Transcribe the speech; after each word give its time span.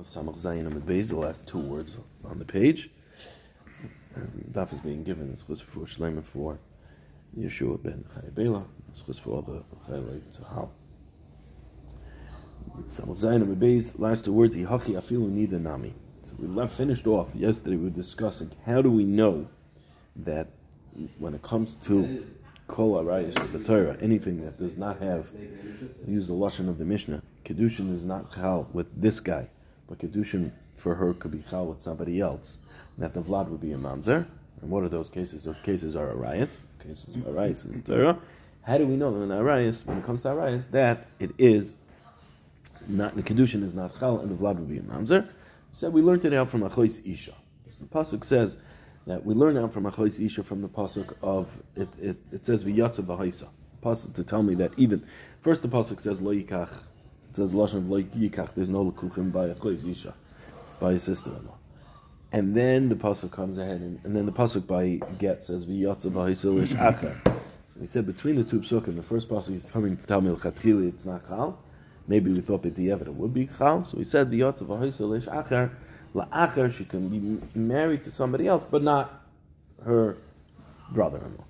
of 0.00 0.06
Samach 0.06 0.40
Zayin 0.40 0.66
and 0.66 0.80
Beis, 0.86 1.08
the 1.08 1.16
last 1.16 1.46
two 1.46 1.58
words 1.58 1.96
on 2.24 2.38
the 2.38 2.44
page. 2.44 2.90
Daf 4.52 4.72
is 4.72 4.80
being 4.80 5.02
given 5.02 5.32
as 5.32 5.42
chutz 5.42 5.62
for 5.62 5.80
Shleimer 5.80 6.24
for 6.24 6.58
Yeshua 7.36 7.82
ben 7.82 8.04
Chayabela, 8.14 8.64
as 8.92 9.02
chutz 9.02 9.20
for 9.20 9.30
all 9.30 9.42
the 9.42 9.62
Chaylai 9.88 10.20
Tzahal. 10.32 10.70
Samach 12.88 13.20
Zayin 13.20 13.42
and 13.42 13.60
Beis, 13.60 13.98
last 13.98 14.24
two 14.24 14.32
words, 14.32 14.54
Yihachi 14.54 14.94
Afilu 14.94 15.28
Nida 15.28 15.60
Nami. 15.60 15.92
So 16.24 16.34
we 16.38 16.46
left, 16.46 16.76
finished 16.76 17.06
off 17.06 17.34
yesterday, 17.34 17.76
we 17.76 17.84
were 17.84 17.90
discussing 17.90 18.52
how 18.64 18.80
do 18.80 18.90
we 18.90 19.04
know 19.04 19.48
that 20.16 20.48
when 21.18 21.34
it 21.34 21.42
comes 21.42 21.74
to 21.82 22.24
Kol 22.68 23.02
Arayis 23.02 23.34
the 23.52 23.58
Torah, 23.58 23.98
anything 24.00 24.42
that 24.44 24.56
does 24.56 24.76
not 24.76 25.02
have, 25.02 25.26
use 26.06 26.28
the 26.28 26.32
Lashon 26.32 26.68
of 26.68 26.78
the 26.78 26.84
Mishnah, 26.84 27.22
Kedushin 27.44 27.92
is 27.92 28.04
not 28.04 28.32
Chal 28.32 28.68
with 28.72 28.86
this 28.98 29.18
guy 29.20 29.48
but 29.90 29.98
Kedushin 29.98 30.52
for 30.76 30.94
her 30.94 31.12
could 31.12 31.32
be 31.32 31.44
Chal 31.50 31.66
with 31.66 31.82
somebody 31.82 32.20
else. 32.20 32.56
And 32.96 33.04
that 33.04 33.12
the 33.12 33.20
Vlad 33.20 33.48
would 33.48 33.60
be 33.60 33.72
a 33.72 33.76
Mamzer. 33.76 34.24
And 34.62 34.70
what 34.70 34.84
are 34.84 34.88
those 34.88 35.10
cases? 35.10 35.44
Those 35.44 35.60
cases 35.62 35.96
are 35.96 36.14
Arayas, 36.14 36.48
cases 36.82 37.14
of 37.16 37.22
Arayas 37.22 37.66
in 37.66 37.82
the 37.82 37.92
Torah. 37.92 38.18
How 38.62 38.78
do 38.78 38.86
we 38.86 38.96
know 38.96 39.12
that 39.12 39.22
in 39.22 39.30
Arayas, 39.30 39.84
when 39.84 39.98
it 39.98 40.06
comes 40.06 40.22
to 40.22 40.28
Arayas, 40.28 40.70
that 40.70 41.08
it 41.18 41.32
is 41.38 41.74
not, 42.86 43.16
the 43.16 43.22
Kedushin 43.22 43.64
is 43.64 43.74
not 43.74 43.98
Chal 43.98 44.20
and 44.20 44.30
the 44.30 44.34
Vlad 44.34 44.56
would 44.56 44.68
be 44.68 44.78
a 44.78 44.82
Mamzer? 44.82 45.28
So 45.72 45.90
we 45.90 46.02
learned 46.02 46.24
it 46.24 46.32
out 46.32 46.50
from 46.50 46.62
Achois 46.62 47.04
Isha. 47.04 47.34
The 47.80 47.86
Pasuk 47.86 48.24
says 48.26 48.58
that 49.06 49.24
we 49.24 49.34
learn 49.34 49.56
out 49.56 49.72
from 49.72 49.84
Achois 49.84 50.20
Isha 50.24 50.44
from 50.44 50.62
the 50.62 50.68
Pasuk 50.68 51.14
of, 51.22 51.48
it, 51.74 51.88
it, 52.00 52.16
it 52.30 52.46
says 52.46 52.64
V'yatza 52.64 53.02
B'haisa. 53.02 53.48
Pasuk 53.82 54.14
to 54.14 54.22
tell 54.22 54.42
me 54.42 54.54
that 54.56 54.72
even, 54.76 55.02
first 55.40 55.62
the 55.62 55.68
Pasuk 55.68 56.02
says 56.02 56.20
Lo 56.20 56.32
Yikach 56.34 56.70
it 57.30 57.36
says 57.36 57.50
lashon 57.50 57.88
like 57.88 58.12
yikach. 58.12 58.50
There's 58.56 58.68
no 58.68 58.90
lekuchim 58.90 59.32
by 59.32 59.46
a 59.46 59.54
choice 59.54 59.84
isha, 59.84 60.14
by 60.80 60.92
a 60.92 61.00
sister-in-law. 61.00 61.56
And 62.32 62.56
then 62.56 62.88
the 62.88 62.94
pasuk 62.96 63.30
comes 63.30 63.58
ahead, 63.58 63.80
and, 63.80 64.00
and 64.04 64.16
then 64.16 64.26
the 64.26 64.32
pasuk 64.32 64.66
by 64.66 65.00
get 65.18 65.44
says 65.44 65.66
v'yatza 65.66 66.10
b'hisilish 66.10 66.68
acher. 66.76 67.16
So 67.24 67.80
he 67.80 67.86
said 67.86 68.06
between 68.06 68.36
the 68.36 68.44
two 68.44 68.60
psukim, 68.60 68.96
the 68.96 69.02
first 69.02 69.28
pasuk 69.28 69.54
is 69.54 69.70
coming 69.70 69.96
to 69.96 70.02
tell 70.04 70.20
me 70.20 70.30
l'chatchili 70.30 70.88
it's 70.88 71.04
not 71.04 71.26
chal. 71.28 71.58
Maybe 72.08 72.32
we 72.32 72.40
thought 72.40 72.62
the 72.62 72.88
it 72.88 73.14
would 73.14 73.34
be 73.34 73.48
chal. 73.58 73.84
So 73.84 73.98
he 73.98 74.04
said 74.04 74.30
v'yatza 74.30 74.62
b'hisilish 74.62 75.28
acher. 75.28 75.70
La'acher 76.14 76.72
she 76.72 76.84
can 76.84 77.08
be 77.08 77.46
married 77.54 78.02
to 78.04 78.10
somebody 78.10 78.48
else, 78.48 78.64
but 78.68 78.82
not 78.82 79.22
her 79.84 80.18
brother-in-law. 80.90 81.44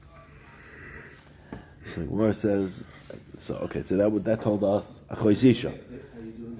So 1.95 2.03
Gemara 2.07 2.35
says 2.35 2.85
so 3.47 3.55
okay, 3.57 3.83
so 3.83 3.97
that 3.97 4.25
that 4.25 4.43
told 4.43 4.63
us 4.63 5.01
achoisisha. 5.11 5.79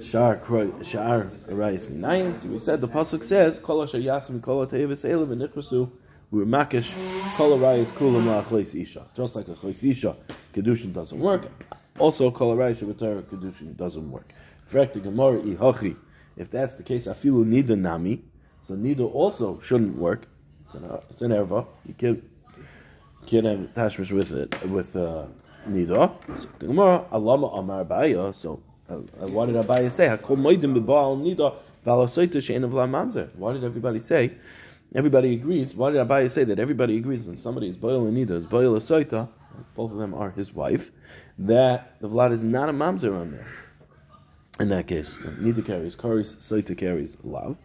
Shar 0.03 0.41
shar 0.83 1.31
arayis 1.49 1.87
minayin. 1.87 2.41
So 2.41 2.49
we 2.49 2.59
said 2.59 2.81
the 2.81 2.89
pasuk 2.89 3.23
says 3.23 3.59
kol 3.59 3.83
asher 3.83 3.99
yasim 3.99 4.43
kol 4.43 4.67
tevis 4.67 5.05
elim 5.05 5.29
v'nichrasu 5.29 5.91
u'makish 6.33 6.91
kol 7.37 7.59
arayis 7.59 7.87
kulam 7.87 8.25
la'achois 8.25 8.75
isha. 8.75 9.07
Just 9.15 9.37
like 9.37 9.47
a 9.49 9.53
chois 9.53 9.85
isha, 9.85 10.17
kedushin 10.55 10.93
doesn't 10.93 11.19
work. 11.19 11.47
Also 11.99 12.31
kol 12.31 12.57
arayis 12.57 12.83
shabbatara 12.83 13.23
kedushin 13.23 13.77
doesn't 13.77 14.11
work. 14.11 14.33
Frekti 14.69 15.03
gemara 15.03 15.39
ihachi. 15.41 15.97
If 16.37 16.51
that's 16.51 16.75
the 16.75 16.83
case, 16.83 17.07
afilu 17.07 17.45
nida 17.45 17.79
nami. 17.79 18.25
So 18.67 18.75
nida 18.75 19.13
also 19.13 19.61
shouldn't 19.61 19.97
work. 19.97 20.27
It's 20.65 20.75
an, 20.75 20.99
it's 21.11 21.23
an 21.23 21.33
erva. 21.33 21.67
You 21.87 21.95
can't, 21.95 22.25
can't 23.27 23.47
have 23.47 23.59
tashmish 23.75 24.11
with 24.11 24.33
it 24.33 24.69
with. 24.69 24.97
Uh, 24.97 25.27
nida. 25.69 26.13
So 26.41 26.49
the 26.59 26.67
Gemara, 26.67 27.05
Alama 27.13 27.59
Amar 27.59 27.85
Abaya. 27.85 28.35
So 28.35 28.63
uh, 28.89 28.95
what 29.29 29.47
did 29.47 29.57
Abaya 29.57 29.91
say? 29.91 30.09
Hakol 30.09 30.39
moedim 30.39 30.75
b'baal 30.75 31.21
nida 31.21 31.55
v'alosoita 31.87 32.43
she'en 32.43 32.65
of 32.65 32.71
manzer. 32.71 33.35
Why 33.37 33.53
did 33.53 33.65
everybody 33.65 34.01
say? 34.01 34.33
Everybody 34.95 35.35
agrees. 35.35 35.75
Why 35.75 35.91
did 35.91 36.07
Abaya 36.07 36.31
say 36.31 36.45
that? 36.45 36.59
Everybody 36.59 36.97
agrees 36.97 37.25
when 37.25 37.37
somebody 37.37 37.69
is 37.69 37.77
boil 37.77 38.07
and 38.07 38.17
nida, 38.17 38.37
is 38.37 38.47
boil 38.47 38.77
a 38.77 39.29
both 39.77 39.93
of 39.93 39.99
them 39.99 40.15
are 40.15 40.31
his 40.31 40.55
wife, 40.55 40.91
that 41.39 42.01
the 42.01 42.09
vlad 42.09 42.33
is 42.33 42.43
not 42.43 42.69
a 42.69 42.73
mamzer 42.73 43.15
on 43.15 43.33
there. 43.33 43.47
In 44.59 44.69
that 44.71 44.87
case, 44.87 45.15
nida 45.15 45.65
carries 45.65 45.97
karis, 45.97 46.37
soita 46.37 46.77
carries 46.77 47.17
love. 47.23 47.57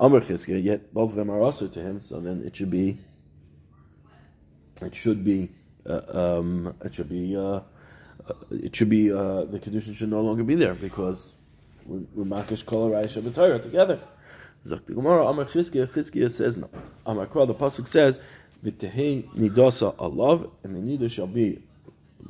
Amr 0.00 0.20
Chizkiah, 0.20 0.62
yet 0.62 0.92
both 0.92 1.10
of 1.10 1.16
them 1.16 1.30
are 1.30 1.40
also 1.40 1.68
to 1.68 1.80
him, 1.80 2.00
so 2.00 2.18
then 2.18 2.42
it 2.44 2.56
should 2.56 2.70
be, 2.70 2.98
it 4.84 4.94
should 4.94 5.24
be 5.24 5.50
uh, 5.88 6.38
um, 6.38 6.74
it 6.84 6.94
should 6.94 7.08
be 7.08 7.36
uh, 7.36 7.40
uh 7.40 7.62
it 8.50 8.74
should 8.76 8.88
be 8.88 9.12
uh, 9.12 9.44
the 9.44 9.58
condition 9.58 9.94
should 9.94 10.10
no 10.10 10.20
longer 10.20 10.44
be 10.44 10.54
there 10.54 10.74
because 10.74 11.32
we're 11.86 12.24
makish 12.24 12.64
kol 12.64 12.90
Torah 13.32 13.58
together. 13.58 14.00
Zok 14.66 14.86
the 14.86 14.94
Gemara 14.94 15.26
Amar 15.26 15.46
Chizkiah 15.46 15.88
Chizkiah 15.88 16.30
says 16.30 16.56
no. 16.56 16.70
Amar 17.04 17.26
Kol 17.26 17.46
the 17.46 17.54
pasuk 17.54 17.88
says 17.88 18.20
v'tehei 18.64 19.28
nidasa 19.34 19.94
alav 19.96 20.50
and 20.62 20.76
the 20.76 20.80
nida 20.80 21.10
shall 21.10 21.26
be 21.26 21.60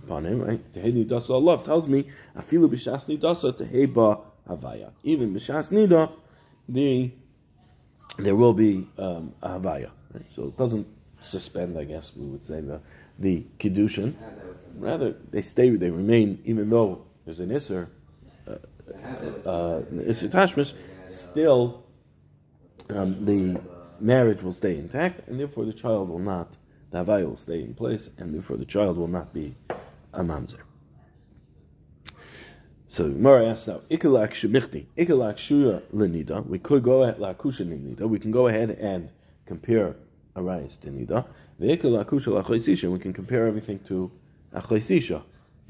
upon 0.02 0.24
him 0.24 0.40
right. 0.40 0.72
Tehei 0.72 0.92
nidasa 0.94 1.30
alav 1.30 1.62
tells 1.62 1.86
me 1.86 2.04
afilu 2.36 2.68
b'shas 2.68 3.06
nidasa 3.06 3.52
tehei 3.52 3.92
ba 3.92 4.18
havaya. 4.48 4.90
Even 5.02 5.34
b'shas 5.34 5.70
nida 5.70 6.10
the 6.68 7.10
there 8.18 8.34
will 8.34 8.54
be 8.54 8.88
um, 8.98 9.34
a 9.42 9.50
havaya. 9.50 9.90
Right? 10.14 10.24
So 10.34 10.44
it 10.44 10.56
doesn't 10.56 10.86
suspend, 11.22 11.78
I 11.78 11.84
guess 11.84 12.12
we 12.16 12.26
would 12.26 12.44
say 12.46 12.60
the 12.60 12.80
the 13.18 13.44
kiddushin. 13.58 14.14
Rather, 14.78 15.14
they 15.30 15.42
stay, 15.42 15.70
they 15.70 15.90
remain, 15.90 16.40
even 16.44 16.70
though 16.70 17.04
there's 17.24 17.40
an 17.40 17.50
isser, 17.50 17.88
uh, 18.48 18.52
uh, 19.48 19.82
isser 19.82 20.30
tashmish, 20.30 20.72
still 21.08 21.84
um, 22.88 23.24
the 23.24 23.60
marriage 24.00 24.42
will 24.42 24.54
stay 24.54 24.76
intact, 24.76 25.28
and 25.28 25.38
therefore 25.38 25.64
the 25.64 25.72
child 25.72 26.08
will 26.08 26.18
not, 26.18 26.54
the 26.90 27.04
havai 27.04 27.24
will 27.24 27.36
stay 27.36 27.60
in 27.60 27.74
place, 27.74 28.08
and 28.18 28.34
therefore 28.34 28.56
the 28.56 28.64
child 28.64 28.96
will 28.96 29.08
not 29.08 29.32
be 29.32 29.54
a 30.14 30.22
mamzer. 30.22 30.60
So 32.88 33.06
Mara 33.08 33.46
asks 33.46 33.68
now, 33.68 33.80
Ikalak 33.90 34.32
shemichti, 34.32 34.86
Ikalak 34.98 35.36
shuya 35.36 35.82
lenida. 35.94 36.44
We 36.46 36.58
could 36.58 36.82
go 36.82 37.04
at 37.04 37.18
lakusha 37.18 37.66
lenida. 37.66 38.06
We 38.06 38.18
can 38.18 38.30
go 38.30 38.48
ahead 38.48 38.70
and 38.70 39.08
compare 39.46 39.96
Arayis 40.36 40.80
to 40.80 40.88
nida. 40.88 41.24
Ve'ikal 41.60 42.04
akusha 42.04 42.42
lachoisisha. 42.42 42.90
We 42.90 42.98
can 42.98 43.12
compare 43.12 43.46
everything 43.46 43.78
to 43.80 44.10
achoisisha. 44.54 45.22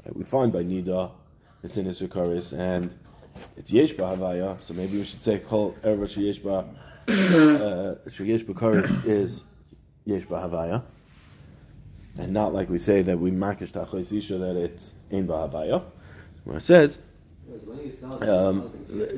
Right? 0.05 0.15
We 0.15 0.23
find 0.23 0.51
by 0.51 0.63
nida 0.63 1.11
it's 1.63 1.77
in 1.77 1.85
Isukaris 1.85 2.57
and 2.57 2.93
it's 3.57 3.71
yeshba 3.71 4.17
havaya. 4.17 4.57
So 4.63 4.73
maybe 4.73 4.97
we 4.97 5.05
should 5.05 5.23
say 5.23 5.39
kol 5.39 5.75
ever 5.83 6.07
sheyeshba 6.07 6.67
uh, 7.07 7.95
sheyeshba 8.09 8.53
karis 8.53 9.05
is 9.05 9.43
yeshba 10.07 10.49
havaya. 10.49 10.83
And 12.17 12.31
not 12.31 12.53
like 12.53 12.69
we 12.69 12.79
say 12.79 13.01
that 13.01 13.19
we 13.19 13.31
makish 13.31 13.71
tachoisisha 13.71 14.39
that 14.39 14.55
it's 14.55 14.93
in 15.09 15.27
bahavaya. 15.27 15.83
Where 16.43 16.57
it 16.57 16.63
says 16.63 16.97
Um, 18.21 18.71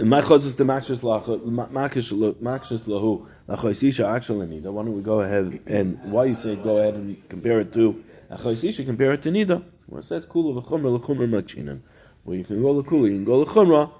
my 0.07 0.21
chosas 0.21 0.55
the 0.55 0.63
makshis 0.63 1.01
lahu 1.01 3.27
lachoisisha 3.47 4.15
actually 4.15 4.47
nida. 4.47 4.71
Why 4.71 4.83
don't 4.83 4.95
we 4.95 5.01
go 5.01 5.21
ahead 5.21 5.59
and 5.67 6.11
why 6.11 6.25
you 6.25 6.35
say 6.35 6.55
go 6.55 6.77
ahead 6.77 6.95
and 6.95 7.29
compare 7.29 7.59
it 7.59 7.73
to 7.73 8.03
achoisisha? 8.31 8.85
Compare 8.85 9.13
it 9.13 9.21
to 9.23 9.29
nida. 9.29 9.63
Where 9.87 9.99
it 9.99 10.05
says 10.05 10.25
kula 10.25 10.61
v'chumra 10.61 10.99
l'chumra 10.99 11.29
machinan. 11.29 11.81
Where 12.23 12.37
you 12.37 12.43
can 12.43 12.61
go 12.61 12.71
l'kula, 12.71 13.09
you 13.09 13.15
can 13.15 13.25
go 13.25 13.41
l'chumra. 13.41 13.91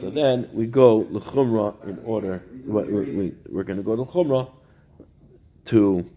So 0.00 0.10
then 0.10 0.48
we 0.52 0.66
go 0.66 1.06
l'chumra 1.10 1.86
in 1.86 1.98
order. 2.04 2.42
We, 2.66 3.34
we're 3.48 3.64
going 3.64 3.76
to 3.76 3.82
go 3.82 3.92
l'chumra 3.92 4.50
to 5.66 6.10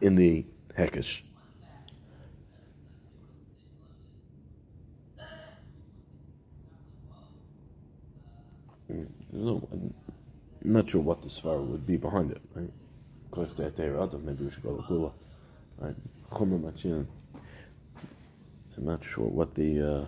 in 0.00 0.14
the 0.14 0.46
hekesh. 0.78 1.22
No, 9.40 9.66
I'm 9.72 9.94
not 10.62 10.90
sure 10.90 11.00
what 11.00 11.22
the 11.22 11.28
svara 11.28 11.64
would 11.66 11.86
be 11.86 11.96
behind 11.96 12.30
it. 12.30 12.42
Right? 12.54 12.70
Maybe 14.22 14.44
we 14.44 14.50
should 14.50 14.62
go 14.62 14.76
to 14.76 14.82
Gula. 14.86 15.12
Right? 15.78 15.96
I'm 18.76 18.84
not 18.84 19.02
sure 19.02 19.24
what 19.24 19.54
the. 19.54 19.80
Uh, 19.80 20.04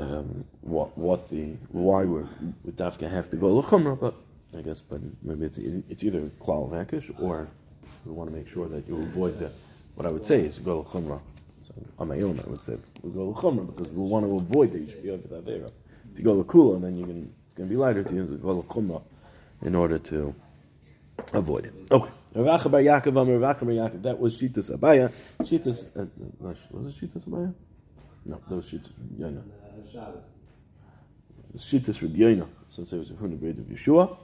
um, 0.00 0.44
what 0.62 0.98
what 0.98 1.30
the 1.30 1.52
why 1.68 2.04
we're 2.04 2.26
we 2.64 2.72
dafka 2.72 3.08
have 3.08 3.30
to 3.30 3.36
go 3.36 3.56
l'chumra, 3.56 3.98
but 3.98 4.14
I 4.56 4.62
guess 4.62 4.80
but 4.80 5.00
maybe 5.22 5.46
it's 5.46 5.58
it's 5.58 6.02
either 6.02 6.28
klal 6.40 6.72
hakish 6.72 7.08
or 7.20 7.48
we 8.04 8.12
want 8.12 8.30
to 8.30 8.36
make 8.36 8.48
sure 8.48 8.66
that 8.68 8.88
you 8.88 8.96
avoid 9.00 9.38
the 9.38 9.52
what 9.94 10.06
I 10.06 10.10
would 10.10 10.26
say 10.26 10.40
is 10.40 10.58
go 10.58 10.80
l'chumra 10.80 11.20
so 11.74 11.86
on 11.98 12.08
my 12.08 12.20
own, 12.20 12.40
I 12.44 12.48
would 12.50 12.64
say 12.64 12.76
we 13.02 13.10
go 13.10 13.28
l'chomer 13.28 13.62
because 13.62 13.92
we 13.92 14.02
want 14.02 14.26
to 14.26 14.36
avoid 14.36 14.72
that 14.72 14.80
you 14.80 14.88
should 14.88 15.02
be 15.02 15.10
over 15.10 15.26
the 15.28 15.36
avera. 15.40 15.70
If 16.12 16.18
you 16.18 16.24
go 16.24 16.34
l'kula, 16.34 16.80
then 16.80 16.96
you 16.96 17.06
can 17.06 17.32
it's 17.46 17.54
going 17.56 17.68
to 17.68 17.74
be 17.74 17.78
lighter 17.78 18.02
to 18.04 18.14
use 18.14 18.30
the 18.30 18.36
go 18.36 18.58
l'chomer 18.58 19.00
in 19.62 19.74
order 19.74 19.98
to 19.98 20.34
avoid 21.32 21.66
it. 21.66 21.74
Okay. 21.90 22.10
Rav 22.34 22.70
Bar 22.70 22.80
Yaakov, 22.80 23.16
Rav 23.16 23.40
Bar 23.40 23.66
Yaakov. 23.66 24.02
That 24.02 24.18
was 24.18 24.36
Shitas 24.36 24.70
Abaya. 24.70 25.12
Shitas 25.40 25.86
uh, 25.96 26.06
was 26.70 26.86
it 26.86 27.00
Shitas 27.00 27.24
Abaya? 27.28 27.52
No, 28.24 28.40
that 28.48 28.54
was 28.54 28.66
Shittas 28.66 28.92
Rabbi 29.18 29.36
uh, 29.36 29.90
Shabbos. 29.90 30.22
Shittas 31.56 32.00
Rabbi 32.02 32.18
Yoina, 32.18 32.46
since 32.68 32.92
it 32.92 32.98
was 32.98 33.08
from 33.08 33.30
the 33.30 33.36
grade 33.36 33.58
of 33.58 33.64
Yeshua. 33.64 34.16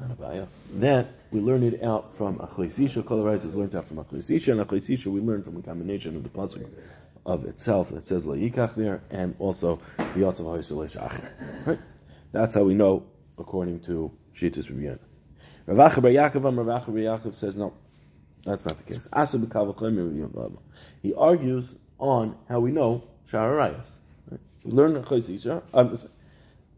Not 0.00 0.10
a. 0.20 0.48
That 0.74 1.08
we 1.30 1.40
learn 1.40 1.62
it 1.62 1.82
out 1.82 2.14
from 2.16 2.38
Achoisisha. 2.38 3.04
Kol 3.04 3.26
is 3.28 3.54
learned 3.54 3.74
out 3.74 3.86
from 3.86 3.98
Achoisisha, 3.98 4.52
and 4.52 4.60
Achoisisha 4.60 5.06
we 5.06 5.20
learn 5.20 5.42
from 5.42 5.56
a 5.56 5.62
combination 5.62 6.16
of 6.16 6.22
the 6.22 6.28
pasuk 6.28 6.66
of 7.26 7.44
itself 7.44 7.90
that 7.90 8.06
says 8.06 8.24
La'ikach 8.24 8.74
there, 8.74 9.02
and 9.10 9.34
also 9.38 9.80
the 9.96 10.04
Yotzav 10.04 10.40
HaYisrael 10.40 10.90
Acher. 10.90 11.66
Right? 11.66 11.78
That's 12.32 12.54
how 12.54 12.64
we 12.64 12.74
know 12.74 13.04
according 13.38 13.80
to 13.80 14.10
Shittas 14.36 14.68
Rabbi 14.68 14.82
Yoina. 14.82 14.98
Rav 15.66 16.02
Bar 16.02 16.10
Yaakov, 16.10 16.46
Am 16.46 16.60
Rav 16.60 16.86
Bar 16.86 16.94
Yaakov 16.94 17.34
says 17.34 17.54
no, 17.54 17.72
that's 18.44 18.64
not 18.66 18.76
the 18.84 18.94
case. 18.94 19.06
He 21.02 21.14
argues 21.14 21.68
on 21.98 22.36
how 22.48 22.60
we 22.60 22.70
know 22.70 23.04
Shararayas. 23.30 23.98
Right? 24.30 24.40
We 24.64 24.72
learn 24.72 25.02
Chosisha. 25.02 25.62
Um, 25.72 25.98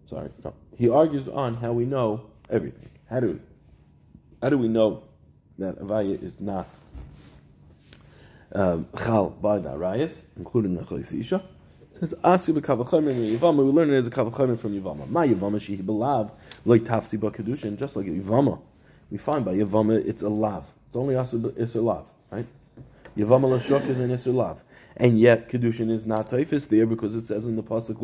sorry, 0.08 0.30
no. 0.44 0.54
He 0.76 0.88
argues 0.88 1.28
on 1.28 1.56
how 1.56 1.72
we 1.72 1.84
know 1.84 2.26
everything. 2.48 2.90
How 3.08 3.20
do 3.20 3.28
we? 3.28 3.38
How 4.42 4.48
do 4.50 4.58
we 4.58 4.68
know 4.68 5.02
that 5.58 5.78
Avaya 5.78 6.22
is 6.22 6.40
not 6.40 6.68
um, 8.52 8.88
chal 8.98 9.30
by 9.30 9.58
the 9.58 9.70
Arayas, 9.70 10.24
including 10.36 10.74
the 10.74 10.82
Chosisha? 10.82 11.42
Says 12.00 12.14
Asi 12.24 12.52
b'kavachomer 12.52 13.38
Yivama. 13.38 13.64
We 13.64 13.70
learn 13.70 13.90
it 13.90 13.98
as 13.98 14.06
a 14.08 14.10
kavachomer 14.10 14.58
from 14.58 14.80
Yivama. 14.80 15.08
My 15.08 15.26
Yivama 15.26 15.60
shehi 15.60 15.82
belav 15.82 16.32
like 16.64 16.82
tafsi 16.82 17.18
b'kedushin, 17.18 17.78
just 17.78 17.94
like 17.94 18.06
Yivama. 18.06 18.60
We 19.10 19.18
find 19.18 19.44
by 19.44 19.54
Yivama 19.54 20.04
it's 20.04 20.22
a 20.22 20.28
lav. 20.28 20.64
It's 20.88 20.96
only 20.96 21.14
Asi 21.14 21.40
it's 21.56 21.76
a 21.76 21.80
lav, 21.80 22.06
right? 22.30 22.46
Yivama 23.16 23.56
l'shok 23.56 23.88
is 23.88 23.98
an 24.00 24.10
Isser 24.10 24.34
lav. 24.34 24.58
And 24.96 25.20
yet 25.20 25.48
kedushin 25.48 25.90
is 25.90 26.04
not 26.04 26.30
taifis 26.30 26.68
there 26.68 26.86
because 26.86 27.14
it 27.14 27.26
says 27.28 27.44
in 27.44 27.54
the 27.54 27.62
pasuk 27.62 28.00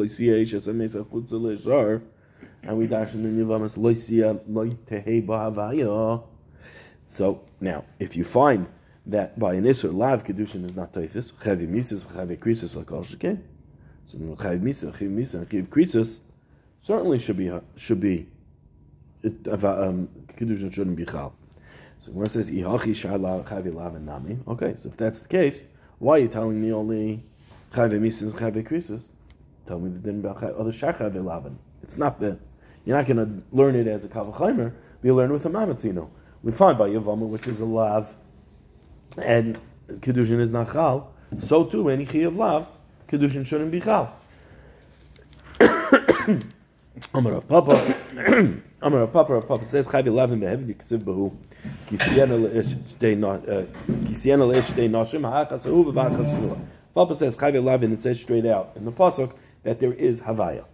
and 2.62 2.76
we 2.76 2.86
dash 2.86 3.14
in 3.14 3.22
the 3.22 3.44
loitehei 3.44 5.26
ba'avaya. 5.26 6.22
So 7.14 7.42
now, 7.60 7.84
if 7.98 8.16
you 8.16 8.24
find 8.24 8.66
that 9.06 9.38
by 9.38 9.54
an 9.54 9.64
Isser 9.64 9.92
lav 9.94 10.24
kedushin 10.24 10.64
is 10.64 10.76
not 10.76 10.92
taifis, 10.92 11.32
chavi 11.32 11.68
mises 11.68 12.04
chavi 12.04 12.38
krisis 12.38 12.74
like 12.76 12.86
sheken. 12.86 13.40
So 14.06 14.18
chayiv 14.18 14.60
misa, 14.60 14.92
chayiv 14.92 15.14
misa, 15.14 15.34
and 15.34 15.48
chayiv 15.48 15.66
krisus 15.68 16.20
certainly 16.82 17.18
should 17.18 17.36
be 17.36 17.50
should 17.76 18.00
be 18.00 18.28
it, 19.22 19.46
um, 19.48 20.08
kedushin 20.36 20.72
shouldn't 20.72 20.96
be 20.96 21.04
chal. 21.04 21.34
So 22.00 22.22
it 22.22 22.30
says 22.30 22.50
ihachi 22.50 22.94
shala 22.94 23.44
chayiv 23.44 23.74
lav 23.74 23.94
and 23.96 24.06
nami. 24.06 24.38
Okay, 24.48 24.74
so 24.80 24.88
if 24.88 24.96
that's 24.96 25.20
the 25.20 25.28
case, 25.28 25.60
why 25.98 26.16
are 26.16 26.18
you 26.20 26.28
telling 26.28 26.62
me 26.62 26.72
only 26.72 27.24
chayiv 27.72 28.00
misa 28.00 28.22
and 28.22 28.34
chayiv 28.34 28.68
krisus? 28.68 29.02
Tell 29.66 29.78
me 29.78 29.90
the 29.90 29.98
din 29.98 30.20
about 30.20 30.42
other 30.42 30.72
shar 30.72 30.92
chayiv 30.92 31.24
lavin. 31.24 31.58
It's 31.82 31.96
not 31.96 32.20
the 32.20 32.38
you're 32.84 32.96
not 32.96 33.06
going 33.06 33.16
to 33.16 33.42
learn 33.56 33.76
it 33.76 33.86
as 33.86 34.04
a 34.04 34.08
kavachaymer, 34.08 34.72
but 34.72 35.04
you 35.04 35.14
learn 35.14 35.32
with 35.32 35.46
a 35.46 35.50
mamatzino. 35.50 36.08
We 36.42 36.50
find 36.50 36.76
by 36.76 36.88
Yavama, 36.88 37.28
which 37.28 37.46
is 37.46 37.60
a 37.60 37.64
lav, 37.64 38.08
and 39.16 39.58
kedushin 39.88 40.40
is 40.40 40.50
not 40.52 40.72
chal. 40.72 41.12
So 41.42 41.64
too, 41.64 41.88
any 41.88 42.06
chayiv 42.06 42.36
lav 42.36 42.66
kedushin 43.08 43.46
shouldn't 43.46 43.70
be 43.70 43.80
chal. 43.80 44.12
Amar 47.14 47.34
of 47.34 47.48
Papa, 47.48 47.96
Amar 48.82 49.02
of 49.02 49.12
Papa, 49.12 49.34
Rav 49.34 49.46
Papa 49.46 49.66
says 49.66 49.86
Chayv 49.86 50.06
Elavim 50.06 50.40
behevi 50.40 50.74
Yiksiv 50.74 51.04
Bahu 51.04 51.34
Kisiena 51.86 52.36
leish 52.42 52.74
no- 53.16 53.30
uh, 53.30 53.64
Kisiena 54.06 54.46
leish 54.52 54.64
shtei 54.66 54.90
noshim 54.90 55.22
ha'achas 55.22 55.66
ahu 55.66 55.92
v'v'achas. 55.92 56.58
Papa 56.94 57.14
says 57.14 57.36
Chayv 57.36 57.54
Elavim 57.54 57.92
it 57.92 58.02
says 58.02 58.20
straight 58.20 58.46
out 58.46 58.72
in 58.76 58.84
the 58.84 58.92
pasuk 58.92 59.32
that 59.62 59.78
there 59.78 59.92
is 59.92 60.20
havaya 60.20 60.64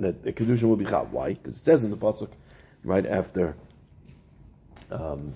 that 0.00 0.22
the 0.22 0.32
kedushin 0.32 0.64
will 0.64 0.76
be 0.76 0.84
chal. 0.84 1.08
Why? 1.10 1.34
Because 1.34 1.58
it 1.58 1.64
says 1.64 1.84
in 1.84 1.90
the 1.90 1.96
pasuk 1.96 2.30
right 2.84 3.06
after. 3.06 3.56
Um, 4.90 5.34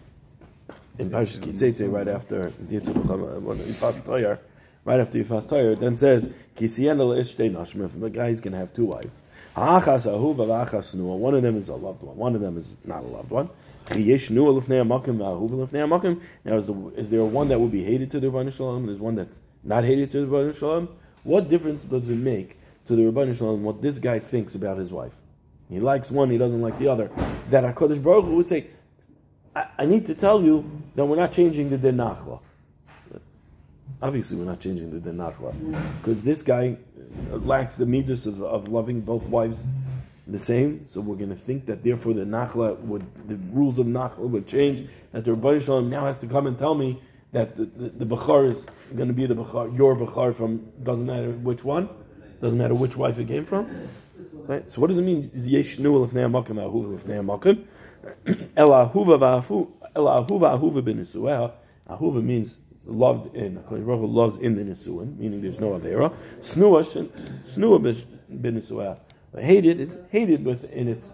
in 1.00 1.10
Parshas 1.10 1.38
Kiseitze, 1.38 1.90
right 1.90 2.06
after 2.06 2.50
Yifas 2.70 4.02
Toyar, 4.02 4.38
right 4.84 5.00
after 5.00 5.18
Yifas 5.18 5.46
Toyar, 5.48 5.72
it 5.72 5.80
then 5.80 5.96
says, 5.96 6.28
Kisiyena 6.56 7.00
le'ishtei 7.00 7.50
nashim, 7.50 7.86
if 7.86 8.02
a 8.02 8.10
guy 8.10 8.28
is 8.28 8.40
going 8.42 8.52
to 8.52 8.58
have 8.58 8.74
two 8.74 8.84
wives. 8.84 9.14
One 9.54 9.84
of 11.34 11.42
them 11.42 11.56
is 11.56 11.68
a 11.68 11.74
loved 11.74 12.02
one, 12.02 12.16
one 12.16 12.34
of 12.34 12.40
them 12.40 12.58
is 12.58 12.76
not 12.84 13.02
a 13.02 13.06
loved 13.06 13.30
one. 13.30 13.48
Now, 13.88 13.96
is, 16.58 16.66
the, 16.66 16.92
is 16.96 17.10
there 17.10 17.24
one 17.24 17.48
that 17.48 17.58
will 17.58 17.68
be 17.68 17.82
hated 17.82 18.10
to 18.12 18.20
the 18.20 18.28
Rebbeinu 18.28 18.52
Shalom, 18.52 18.76
and 18.76 18.88
there's 18.88 19.00
one 19.00 19.16
that's 19.16 19.40
not 19.64 19.84
hated 19.84 20.12
to 20.12 20.20
the 20.20 20.26
Rebbeinu 20.26 20.56
Shalom? 20.56 20.88
What 21.24 21.48
difference 21.48 21.82
does 21.82 22.08
it 22.08 22.16
make 22.16 22.56
to 22.90 22.96
the 22.96 23.02
Rebbeinu 23.02 23.38
Shalom 23.38 23.62
what 23.62 23.80
this 23.80 24.00
guy 24.00 24.18
thinks 24.18 24.56
about 24.56 24.76
his 24.76 24.90
wife? 24.90 25.12
He 25.68 25.78
likes 25.78 26.10
one, 26.10 26.28
he 26.28 26.38
doesn't 26.38 26.60
like 26.60 26.76
the 26.80 26.88
other. 26.88 27.08
That 27.50 27.62
HaKadosh 27.62 28.02
Baruch 28.02 28.24
Hu 28.24 28.36
would 28.36 28.48
say, 28.48 28.66
I, 29.54 29.66
I 29.78 29.86
need 29.86 30.06
to 30.06 30.14
tell 30.16 30.42
you 30.42 30.68
that 30.96 31.04
we're 31.04 31.14
not 31.14 31.32
changing 31.32 31.70
the 31.70 31.78
din 31.78 31.98
nachla. 31.98 32.40
Obviously, 34.02 34.36
we're 34.36 34.44
not 34.44 34.58
changing 34.58 34.90
the 34.90 34.98
din 34.98 35.18
nachla 35.18 35.54
because 36.02 36.20
this 36.24 36.42
guy 36.42 36.76
uh, 37.32 37.36
lacks 37.36 37.76
the 37.76 37.86
midas 37.86 38.26
of, 38.26 38.42
of 38.42 38.66
loving 38.66 39.00
both 39.00 39.22
wives 39.22 39.62
the 40.26 40.40
same. 40.40 40.84
So 40.88 41.00
we're 41.00 41.16
going 41.16 41.30
to 41.30 41.36
think 41.36 41.66
that 41.66 41.84
therefore 41.84 42.14
the 42.14 42.24
nachla 42.24 42.76
would 42.80 43.06
the 43.28 43.36
rules 43.52 43.78
of 43.78 43.86
nachla 43.86 44.28
would 44.28 44.48
change. 44.48 44.88
That 45.12 45.24
the 45.24 45.30
Rebbeinu 45.30 45.62
Shalom 45.62 45.90
now 45.90 46.06
has 46.06 46.18
to 46.18 46.26
come 46.26 46.48
and 46.48 46.58
tell 46.58 46.74
me 46.74 47.00
that 47.30 47.56
the, 47.56 47.66
the, 47.66 48.04
the 48.04 48.16
bachar 48.16 48.50
is 48.50 48.64
going 48.96 49.06
to 49.06 49.14
be 49.14 49.26
the 49.26 49.34
bachar, 49.34 49.76
your 49.78 49.94
bachar 49.94 50.34
from 50.34 50.68
doesn't 50.82 51.06
matter 51.06 51.30
which 51.30 51.62
one, 51.62 51.88
doesn't 52.40 52.58
matter 52.58 52.74
which 52.74 52.96
wife 52.96 53.18
it 53.18 53.28
came 53.28 53.44
from. 53.44 53.88
Right? 54.46 54.70
So 54.70 54.80
what 54.80 54.88
does 54.88 54.98
it 54.98 55.02
mean? 55.02 55.30
Yesh 55.34 55.78
nu 55.78 55.92
lefnei 55.92 56.28
hamakim 56.28 56.56
ahuva 56.56 56.98
lefnei 56.98 57.22
hamakim. 57.22 58.48
Ela 58.56 58.90
ahuva 58.90 59.18
v'afu 59.18 59.70
ela 59.94 60.26
ahuva 60.26 60.58
ahuva 60.58 60.82
b'nisuah. 60.82 61.52
Ahuva 61.88 62.22
means 62.22 62.56
loved 62.86 63.34
in. 63.34 63.56
Hakadosh 63.56 63.86
Baruch 63.86 64.10
loves 64.10 64.36
in 64.38 64.56
the 64.56 64.62
nisuin, 64.62 65.18
meaning 65.18 65.42
there's 65.42 65.60
no 65.60 65.78
avera. 65.78 66.14
Snua 66.40 66.84
snua 67.54 68.04
b'nisuah. 68.32 68.98
Hated 69.38 69.80
is 69.80 69.96
hated 70.10 70.44
within 70.44 70.88
its 70.88 71.12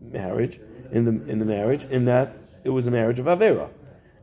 marriage 0.00 0.58
in 0.90 1.04
the 1.04 1.30
in 1.30 1.38
the 1.38 1.44
marriage 1.44 1.84
in 1.84 2.06
that 2.06 2.36
it 2.64 2.70
was 2.70 2.86
a 2.86 2.90
marriage 2.90 3.18
of 3.18 3.26
avera, 3.26 3.68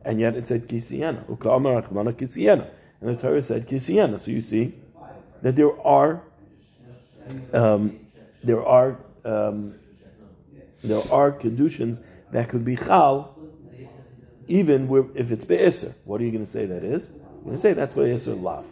and 0.04 0.20
yet 0.20 0.36
it 0.36 0.48
said 0.48 0.68
kisiena. 0.68 1.24
Ukamar 1.24 1.86
achmana 1.86 2.12
kisiena, 2.12 2.68
and 3.00 3.16
the 3.16 3.20
Torah 3.20 3.42
said 3.42 3.66
kisiena. 3.66 4.20
So 4.20 4.30
you 4.30 4.40
see 4.40 4.74
that 5.42 5.56
there 5.56 5.80
are 5.86 6.22
um, 7.52 7.98
there 8.42 8.64
are 8.64 8.98
um, 9.24 9.74
there 10.82 11.02
are 11.12 11.30
conditions 11.32 11.98
that 12.32 12.48
could 12.48 12.64
be 12.64 12.76
chal, 12.76 13.36
even 14.48 14.88
where, 14.88 15.04
if 15.14 15.30
it's 15.30 15.44
be'eser. 15.44 15.94
What 16.04 16.20
are 16.20 16.24
you 16.24 16.30
going 16.30 16.44
to 16.44 16.50
say 16.50 16.66
that 16.66 16.82
is? 16.82 17.10
You're 17.10 17.44
going 17.44 17.56
to 17.56 17.62
say 17.62 17.72
that's 17.74 17.94
be'eser 17.94 18.34
lav. 18.34 18.64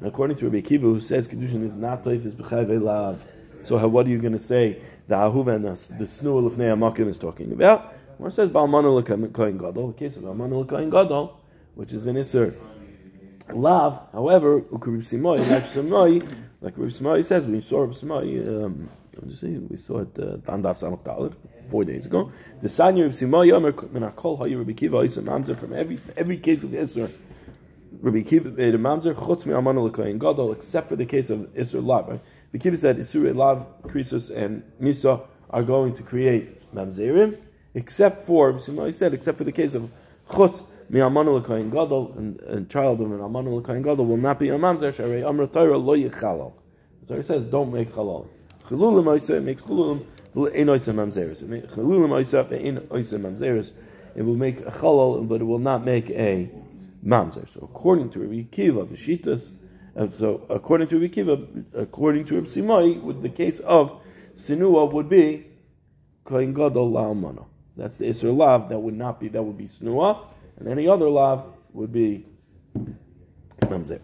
And 0.00 0.08
according 0.08 0.36
to 0.38 0.44
Rabbi 0.46 0.60
Kiva, 0.62 0.86
who 0.86 1.00
says 1.00 1.28
Kedushin 1.28 1.62
is 1.62 1.76
not 1.76 2.02
Taifis 2.02 2.32
B'chayve 2.32 2.82
Lav. 2.82 3.22
So 3.64 3.78
how, 3.78 3.86
what 3.86 4.06
are 4.06 4.08
you 4.08 4.18
going 4.18 4.32
to 4.32 4.38
say 4.38 4.82
the 5.06 5.14
Ahuva 5.14 5.54
and 5.56 5.64
the, 5.64 6.04
Snua 6.06 6.50
Lefnei 6.50 6.74
Amakim 6.74 7.08
is 7.08 7.18
talking 7.18 7.52
about? 7.52 7.94
Where 8.18 8.30
it 8.30 8.32
says 8.32 8.48
Ba'almanu 8.48 8.96
L'Koyin 8.96 9.58
Gadol, 9.58 9.88
the 9.92 9.98
case 9.98 10.16
of 10.16 10.24
Ba'almanu 10.24 10.64
L'Koyin 10.64 10.90
Gadol, 10.90 11.38
which 11.74 11.92
is 11.92 12.06
an 12.06 12.16
Isser. 12.16 12.54
Lav, 13.52 14.08
however, 14.12 14.62
like 16.60 16.74
Rib 16.76 16.90
Simoi 16.90 17.24
says, 17.24 17.46
we 17.46 17.60
saw 17.60 17.80
Rib 17.80 17.92
Simoi, 17.92 18.64
um, 18.64 18.88
see, 19.34 19.58
we 19.58 19.76
saw 19.76 20.00
it, 20.00 20.08
uh, 20.18 20.36
Dandaf 20.38 20.78
Samach 20.78 21.02
Dalit, 21.02 21.34
four 21.70 21.84
days 21.84 22.06
ago. 22.06 22.30
The 22.60 22.68
Sanya 22.68 23.04
Rib 23.04 23.12
Simoi, 23.12 23.48
Yomer, 23.48 23.72
Menakol, 23.72 24.38
Hayu 24.38 24.58
Rabbi 24.58 24.72
Kiva, 24.72 25.00
Isa 25.02 25.22
Mamzer, 25.22 25.58
from 25.58 25.72
every, 25.72 25.98
every 26.16 26.38
case 26.38 26.62
of 26.62 26.70
Isser, 26.70 27.10
Rabbi 28.00 28.22
Kiva 28.22 28.50
made 28.50 28.74
a 28.74 28.78
Mamzer, 28.78 29.14
Chutz 29.14 29.46
Mi 29.46 29.52
Amanu 29.52 29.88
L'Koyin 29.88 30.18
Gadol, 30.18 30.52
except 30.52 30.88
for 30.88 30.96
the 30.96 31.06
case 31.06 31.30
of 31.30 31.40
Isser 31.54 31.84
Lav? 31.84 32.08
Rabbi 32.08 32.58
Kiva 32.58 32.76
said, 32.76 32.98
Isur 32.98 33.34
Lav, 33.34 33.66
Krisus, 33.82 34.30
and 34.30 34.62
Misa 34.80 35.22
are 35.50 35.62
going 35.62 35.94
to 35.94 36.02
create 36.02 36.72
Mamzerim, 36.74 37.38
except 37.74 38.26
for, 38.26 38.52
Rib 38.52 38.60
Simoi 38.62 38.94
said, 38.94 39.14
except 39.14 39.38
for 39.38 39.44
the 39.44 39.52
case 39.52 39.74
of 39.74 39.90
Chutz, 40.28 40.62
Mi'amanu 40.90 41.36
l'kayin 41.36 41.70
gadol, 41.70 42.12
and 42.18 42.40
a 42.40 42.60
child 42.64 43.00
of 43.00 43.12
an 43.12 43.20
amanu 43.20 43.62
l'kayin 43.62 43.80
gadol 43.80 44.06
will 44.06 44.16
not 44.16 44.40
be 44.40 44.48
a 44.48 44.58
mamzer, 44.58 44.92
sharei 44.92 45.24
amra 45.24 45.46
Torah 45.46 45.78
lo 45.78 45.96
yichalal. 45.96 46.52
The 47.02 47.14
Torah 47.14 47.22
says, 47.22 47.44
don't 47.44 47.72
make 47.72 47.94
halal. 47.94 48.26
Chalulim 48.68 49.04
oisa, 49.04 49.40
makes 49.40 49.62
chalulim, 49.62 50.04
ein 50.34 50.66
oisa 50.66 50.92
mamzeres. 50.92 51.44
Chalulim 51.44 52.10
oisa, 52.10 52.52
ein 52.52 52.80
oisa 52.88 53.20
mamzeres. 53.20 53.70
It 54.16 54.22
will 54.22 54.34
make 54.34 54.58
a 54.62 54.70
halal, 54.72 55.28
but 55.28 55.40
it 55.40 55.44
will 55.44 55.60
not 55.60 55.84
make 55.84 56.10
a 56.10 56.50
mamzer. 57.06 57.48
So 57.54 57.60
according 57.62 58.10
to 58.10 58.18
Rabbi 58.18 58.42
Kiva, 58.50 58.84
B'shitas, 58.84 59.52
and 59.94 60.12
uh, 60.12 60.16
so 60.16 60.46
according 60.50 60.88
to 60.88 60.98
Rabbi 60.98 61.14
Kiva, 61.14 61.38
according 61.74 62.24
to 62.26 62.34
Rabbi 62.34 62.48
Simai, 62.48 63.00
with 63.00 63.22
the 63.22 63.28
case 63.28 63.60
of 63.60 64.00
sinua 64.34 64.92
would 64.92 65.08
be 65.08 65.46
kain 66.28 66.52
gadol 66.52 66.90
la'amana. 66.90 67.44
That's 67.76 67.96
the 67.96 68.06
Isser 68.06 68.36
Lav. 68.36 68.68
That 68.68 68.80
would 68.80 68.96
not 68.96 69.20
be, 69.20 69.28
that 69.28 69.42
would 69.42 69.56
be 69.56 69.66
Snua. 69.66 70.26
And 70.60 70.68
any 70.68 70.86
other 70.86 71.08
Lav 71.08 71.44
would 71.72 71.92
be 71.92 72.26
Mamzer. 73.62 74.00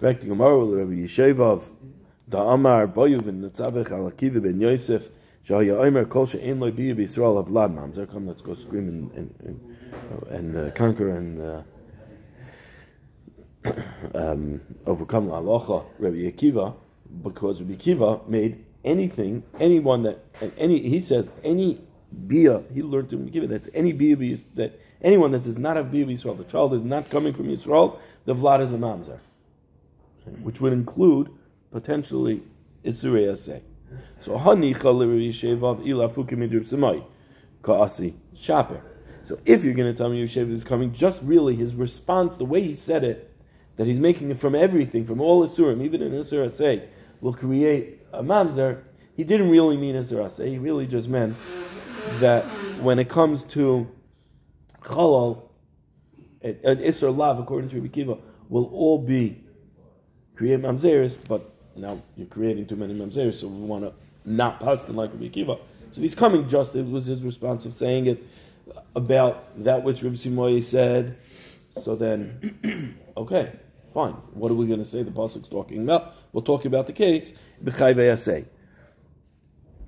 Back 0.00 0.20
to 0.20 0.26
Gemara 0.26 0.64
with 0.64 0.78
Rabbi 0.78 0.92
Yeshevov. 0.92 1.62
Da 2.28 2.52
Amar 2.52 2.86
Boyuv 2.88 3.28
and 3.28 3.44
Netzavech 3.44 3.90
al 3.92 4.10
ben 4.40 4.60
Yosef. 4.60 5.08
Shahya 5.46 5.84
Omer 5.84 6.06
Kol 6.06 6.26
She'en 6.26 6.60
Loi 6.60 6.70
Biyu 6.70 6.94
B'Yisrael 6.96 7.38
of 7.38 7.48
Vlad 7.48 7.74
Mamzer. 7.74 8.10
Come, 8.10 8.26
let's 8.26 8.40
go 8.40 8.54
scream 8.54 8.88
and, 8.88 9.10
and, 9.12 9.34
and, 9.44 9.60
and 10.30 10.56
uh, 10.56 10.70
conquer 10.72 11.10
and 11.16 11.40
uh, 11.40 11.62
um, 14.14 14.60
overcome 14.86 15.28
La 15.28 15.40
Rabbi 15.40 16.30
Akiva, 16.30 16.74
because 17.22 17.60
Rabbi 17.60 17.74
Akiva 17.74 18.26
made 18.28 18.64
anything, 18.84 19.42
anyone 19.58 20.02
that, 20.04 20.24
and 20.40 20.52
any, 20.56 20.88
he 20.88 21.00
says, 21.00 21.28
any 21.44 21.80
bia, 22.26 22.62
he 22.72 22.82
learned 22.82 23.10
to 23.10 23.18
Rabbi 23.18 23.30
Akiva, 23.30 23.48
that's 23.48 23.68
any 23.74 23.92
bia, 23.92 24.38
that 24.54 24.80
anyone 25.02 25.32
that 25.32 25.42
does 25.42 25.58
not 25.58 25.76
have 25.76 25.90
bia 25.90 26.06
Yisrael, 26.06 26.36
the 26.36 26.44
child 26.44 26.74
is 26.74 26.82
not 26.82 27.10
coming 27.10 27.32
from 27.32 27.46
Yisrael, 27.46 27.98
the 28.24 28.34
Vlad 28.34 28.62
is 28.62 28.72
a 28.72 28.76
Mamzer, 28.76 29.18
which 30.42 30.60
would 30.60 30.72
include 30.72 31.30
potentially 31.70 32.42
Isurei 32.84 33.30
Aseh. 33.30 33.62
So, 34.20 34.38
Shaper. 38.36 38.82
So 39.24 39.38
if 39.44 39.62
you're 39.64 39.74
going 39.74 39.92
to 39.92 39.96
tell 39.96 40.08
me 40.08 40.24
Yoshev 40.24 40.50
is 40.52 40.64
coming, 40.64 40.92
just 40.92 41.22
really 41.22 41.54
his 41.54 41.74
response, 41.74 42.36
the 42.36 42.44
way 42.44 42.62
he 42.62 42.74
said 42.74 43.04
it, 43.04 43.30
that 43.76 43.86
he's 43.86 43.98
making 43.98 44.30
it 44.30 44.38
from 44.38 44.54
everything, 44.54 45.06
from 45.06 45.20
all 45.20 45.46
Isurim, 45.46 45.82
even 45.84 46.02
in 46.02 46.12
Isur 46.12 46.46
Asay, 46.46 46.86
will 47.20 47.34
create 47.34 48.00
a 48.12 48.22
mamzer, 48.22 48.82
he 49.16 49.24
didn't 49.24 49.50
really 49.50 49.76
mean 49.76 49.94
Isur 49.94 50.24
Asay. 50.24 50.48
He 50.48 50.58
really 50.58 50.86
just 50.86 51.08
meant 51.08 51.36
that 52.18 52.44
when 52.80 52.98
it 52.98 53.08
comes 53.08 53.42
to 53.44 53.88
Chalal, 54.80 55.42
an 56.42 56.78
Isur 56.78 57.16
Lav, 57.16 57.38
according 57.38 57.70
to 57.70 57.76
Rabbi 57.76 57.88
Kiva, 57.88 58.16
will 58.48 58.66
all 58.66 58.98
be 58.98 59.44
create 60.36 60.60
mamzeres, 60.60 61.18
but 61.28 61.54
now 61.76 62.00
you're 62.16 62.26
creating 62.26 62.66
too 62.66 62.76
many 62.76 62.94
mamzeres, 62.94 63.40
so 63.40 63.48
we 63.48 63.60
want 63.66 63.84
to 63.84 63.92
not 64.24 64.60
them 64.60 64.96
like 64.96 65.12
Rabbi 65.12 65.28
Kiva. 65.28 65.56
So 65.92 66.00
he's 66.00 66.14
coming 66.14 66.48
just, 66.48 66.74
it 66.74 66.86
was 66.86 67.06
his 67.06 67.22
response 67.22 67.64
of 67.64 67.74
saying 67.74 68.06
it 68.06 68.22
about 68.94 69.64
that 69.64 69.82
which 69.82 70.02
Rabbi 70.02 70.16
Simoy 70.16 70.62
said. 70.62 71.16
So 71.82 71.96
then, 71.96 72.96
okay, 73.16 73.52
fine. 73.92 74.12
What 74.34 74.50
are 74.50 74.54
we 74.54 74.66
going 74.66 74.82
to 74.82 74.88
say 74.88 75.02
the 75.02 75.10
pasuk's 75.10 75.48
talking 75.48 75.82
about? 75.82 76.14
We'll 76.32 76.42
talk 76.42 76.64
about 76.64 76.86
the 76.86 76.92
case 76.92 77.32
b'chai. 77.62 78.46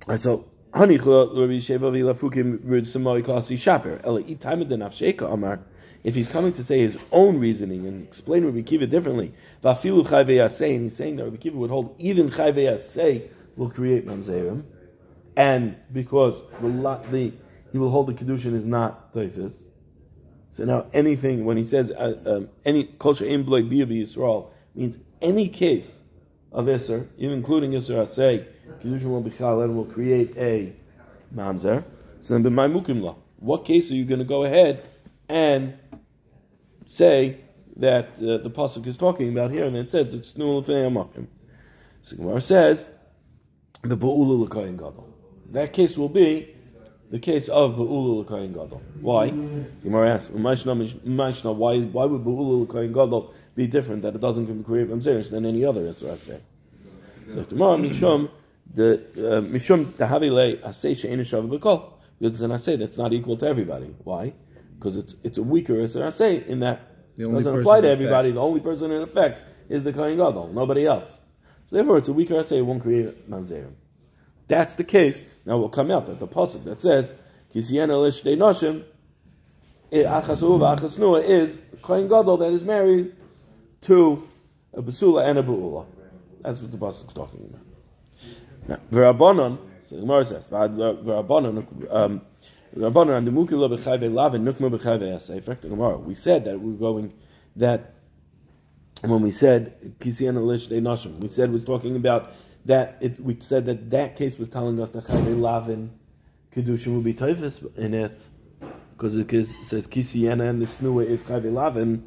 Right, 0.06 0.18
so 0.18 0.46
If 6.04 6.14
he's 6.14 6.28
coming 6.28 6.52
to 6.54 6.64
say 6.64 6.80
his 6.80 6.98
own 7.12 7.38
reasoning 7.38 7.86
and 7.86 8.02
explain 8.02 8.44
Rabbi 8.44 8.62
Kiva 8.62 8.86
differently, 8.86 9.34
and 9.62 9.78
he's 9.78 10.96
saying 10.96 11.16
that 11.16 11.24
Rabbi 11.24 11.36
Kiva 11.36 11.56
would 11.58 11.70
hold 11.70 11.94
even 11.98 12.30
chai 12.30 12.52
v'yasei 12.52 13.28
will 13.56 13.70
create 13.70 14.06
mamzerim, 14.06 14.62
and 15.36 15.76
because 15.92 16.42
the, 16.60 17.00
the 17.10 17.32
he 17.70 17.78
will 17.78 17.90
hold 17.90 18.06
the 18.06 18.14
kedushin 18.14 18.54
is 18.54 18.64
not 18.64 19.12
typhus. 19.14 19.52
So 20.52 20.64
now 20.64 20.86
anything 20.92 21.44
when 21.44 21.56
he 21.56 21.64
says 21.64 21.90
uh, 21.90 22.20
um, 22.26 22.48
any 22.64 22.84
culture 22.98 23.24
in 23.24 23.44
biyabi 23.44 24.02
Yisrael 24.02 24.48
means 24.74 24.96
any 25.20 25.48
case 25.48 26.00
of 26.50 26.68
iser, 26.68 27.08
even 27.16 27.36
including 27.38 27.74
iser 27.74 27.96
asay, 27.96 28.46
and 28.82 29.76
will 29.76 29.84
create 29.84 30.36
a 30.36 30.72
mamzer. 31.34 31.84
So 32.22 32.38
then 32.38 32.54
my 32.54 32.68
mukim 32.68 33.14
What 33.38 33.64
case 33.64 33.90
are 33.90 33.94
you 33.94 34.04
going 34.04 34.20
to 34.20 34.24
go 34.24 34.44
ahead 34.44 34.84
and 35.28 35.74
say 36.88 37.38
that 37.76 38.10
uh, 38.18 38.38
the 38.38 38.50
pasuk 38.50 38.86
is 38.86 38.96
talking 38.96 39.30
about 39.30 39.50
here, 39.50 39.64
and 39.64 39.76
it 39.76 39.90
says 39.90 40.14
it's 40.14 40.36
nul 40.36 40.62
amakim. 40.62 41.26
So 42.02 42.16
Gemara 42.16 42.40
says 42.40 42.90
the 43.82 43.96
ba'ulu 43.96 44.48
l'kayin 44.48 44.76
gadol. 44.76 45.08
That 45.50 45.72
case 45.72 45.96
will 45.96 46.08
be 46.08 46.54
the 47.12 47.18
case 47.18 47.48
of 47.48 47.72
Ba'ulu 47.72 48.24
L'Koyin 48.24 48.54
Gadol. 48.54 48.80
Why? 49.02 49.28
Gemara 49.82 50.14
asks, 50.14 50.30
why, 50.30 50.54
why 50.54 52.04
would 52.06 52.24
Ba'ulu 52.24 52.62
L'Koyin 52.66 52.88
Gadol 52.88 53.34
be 53.54 53.66
different, 53.66 54.00
that 54.02 54.14
it 54.14 54.20
doesn't 54.22 54.64
create 54.64 54.88
Mamzeris 54.88 55.30
than 55.30 55.44
any 55.44 55.62
other 55.62 55.82
Yisrael 55.82 56.16
say? 56.16 56.40
So 57.34 57.42
Mishum, 57.44 58.30
the 58.74 58.94
uh, 58.94 59.40
Mishum 59.40 59.92
Tahavile 59.92 60.62
Asay 60.62 60.96
She'en 60.96 61.18
Shav 61.20 61.48
B'Kol, 61.48 61.92
because 62.18 62.34
it's 62.34 62.42
an 62.42 62.50
Asay 62.50 62.78
that's 62.78 62.96
not 62.96 63.12
equal 63.12 63.36
to 63.38 63.46
everybody. 63.46 63.94
Why? 64.04 64.32
Because 64.78 64.96
it's 64.96 65.14
it's 65.22 65.38
a 65.38 65.42
weaker 65.42 65.74
Asay 65.74 66.46
in 66.46 66.60
that 66.60 66.80
it 67.16 67.30
doesn't 67.30 67.60
apply 67.60 67.82
to 67.82 67.88
everybody. 67.88 68.30
Affects. 68.30 68.36
The 68.36 68.42
only 68.42 68.60
person 68.60 68.90
it 68.92 69.02
affects 69.02 69.44
is 69.68 69.84
the 69.84 69.92
Kohen 69.92 70.16
Gadol, 70.16 70.52
nobody 70.52 70.86
else. 70.86 71.20
So 71.68 71.76
therefore, 71.76 71.98
it's 71.98 72.08
a 72.08 72.12
weaker 72.12 72.34
Asay, 72.34 72.58
it 72.58 72.62
won't 72.62 72.82
create 72.82 73.30
Mamzerim 73.30 73.72
that's 74.52 74.74
the 74.76 74.84
case, 74.84 75.24
now 75.46 75.56
we'll 75.56 75.70
come 75.70 75.90
out 75.90 76.06
that 76.06 76.18
the 76.20 76.28
pasuk 76.28 76.64
that 76.64 76.80
says 76.80 77.14
Kisiena 77.54 77.94
lishtei 77.94 78.36
noshim 78.36 78.84
achasuva 79.90 80.78
achasnua 80.78 81.24
is 81.24 81.58
kohen 81.80 82.06
gadol 82.06 82.36
that 82.36 82.52
is 82.52 82.62
married 82.62 83.14
to 83.80 84.28
a 84.74 84.82
basula 84.82 85.24
and 85.26 85.38
a 85.38 85.42
buula. 85.42 85.86
That's 86.42 86.60
what 86.60 86.70
the 86.70 86.76
pasuk 86.76 87.08
is 87.08 87.14
talking 87.14 87.40
about. 87.48 87.71
Now, 88.68 88.78
the 88.90 89.98
Gemara 90.00 90.24
says, 90.24 90.48
um, 91.90 92.22
and 92.74 92.82
lav 94.14 94.34
and 94.34 94.46
we 96.06 96.14
said 96.14 96.44
that 96.44 96.58
we 96.58 96.70
we're 96.72 96.78
going 96.78 97.12
that 97.56 97.94
when 99.02 99.20
we 99.20 99.32
said 99.32 99.94
kisiena 100.00 100.44
lish 100.44 100.68
de 100.68 100.80
nashim, 100.80 101.18
we 101.18 101.28
said 101.28 101.52
was 101.52 101.64
talking 101.64 101.96
about 101.96 102.32
that 102.64 102.96
it, 103.00 103.20
we 103.20 103.36
said 103.40 103.66
that 103.66 103.90
that 103.90 104.16
case 104.16 104.38
was 104.38 104.48
telling 104.48 104.80
us 104.80 104.92
that 104.92 105.04
Chayve 105.04 105.38
Lavin 105.38 105.90
Kedushin 106.54 106.94
will 106.94 107.00
be 107.00 107.14
Taifis 107.14 107.76
in 107.76 107.94
it 107.94 108.22
because 108.96 109.16
it 109.16 109.28
says 109.66 109.86
Kisiyana 109.86 110.48
and 110.48 110.62
the 110.62 110.66
Snua 110.66 111.06
is 111.06 111.22
Chayve 111.24 111.52
Lavin. 111.52 112.02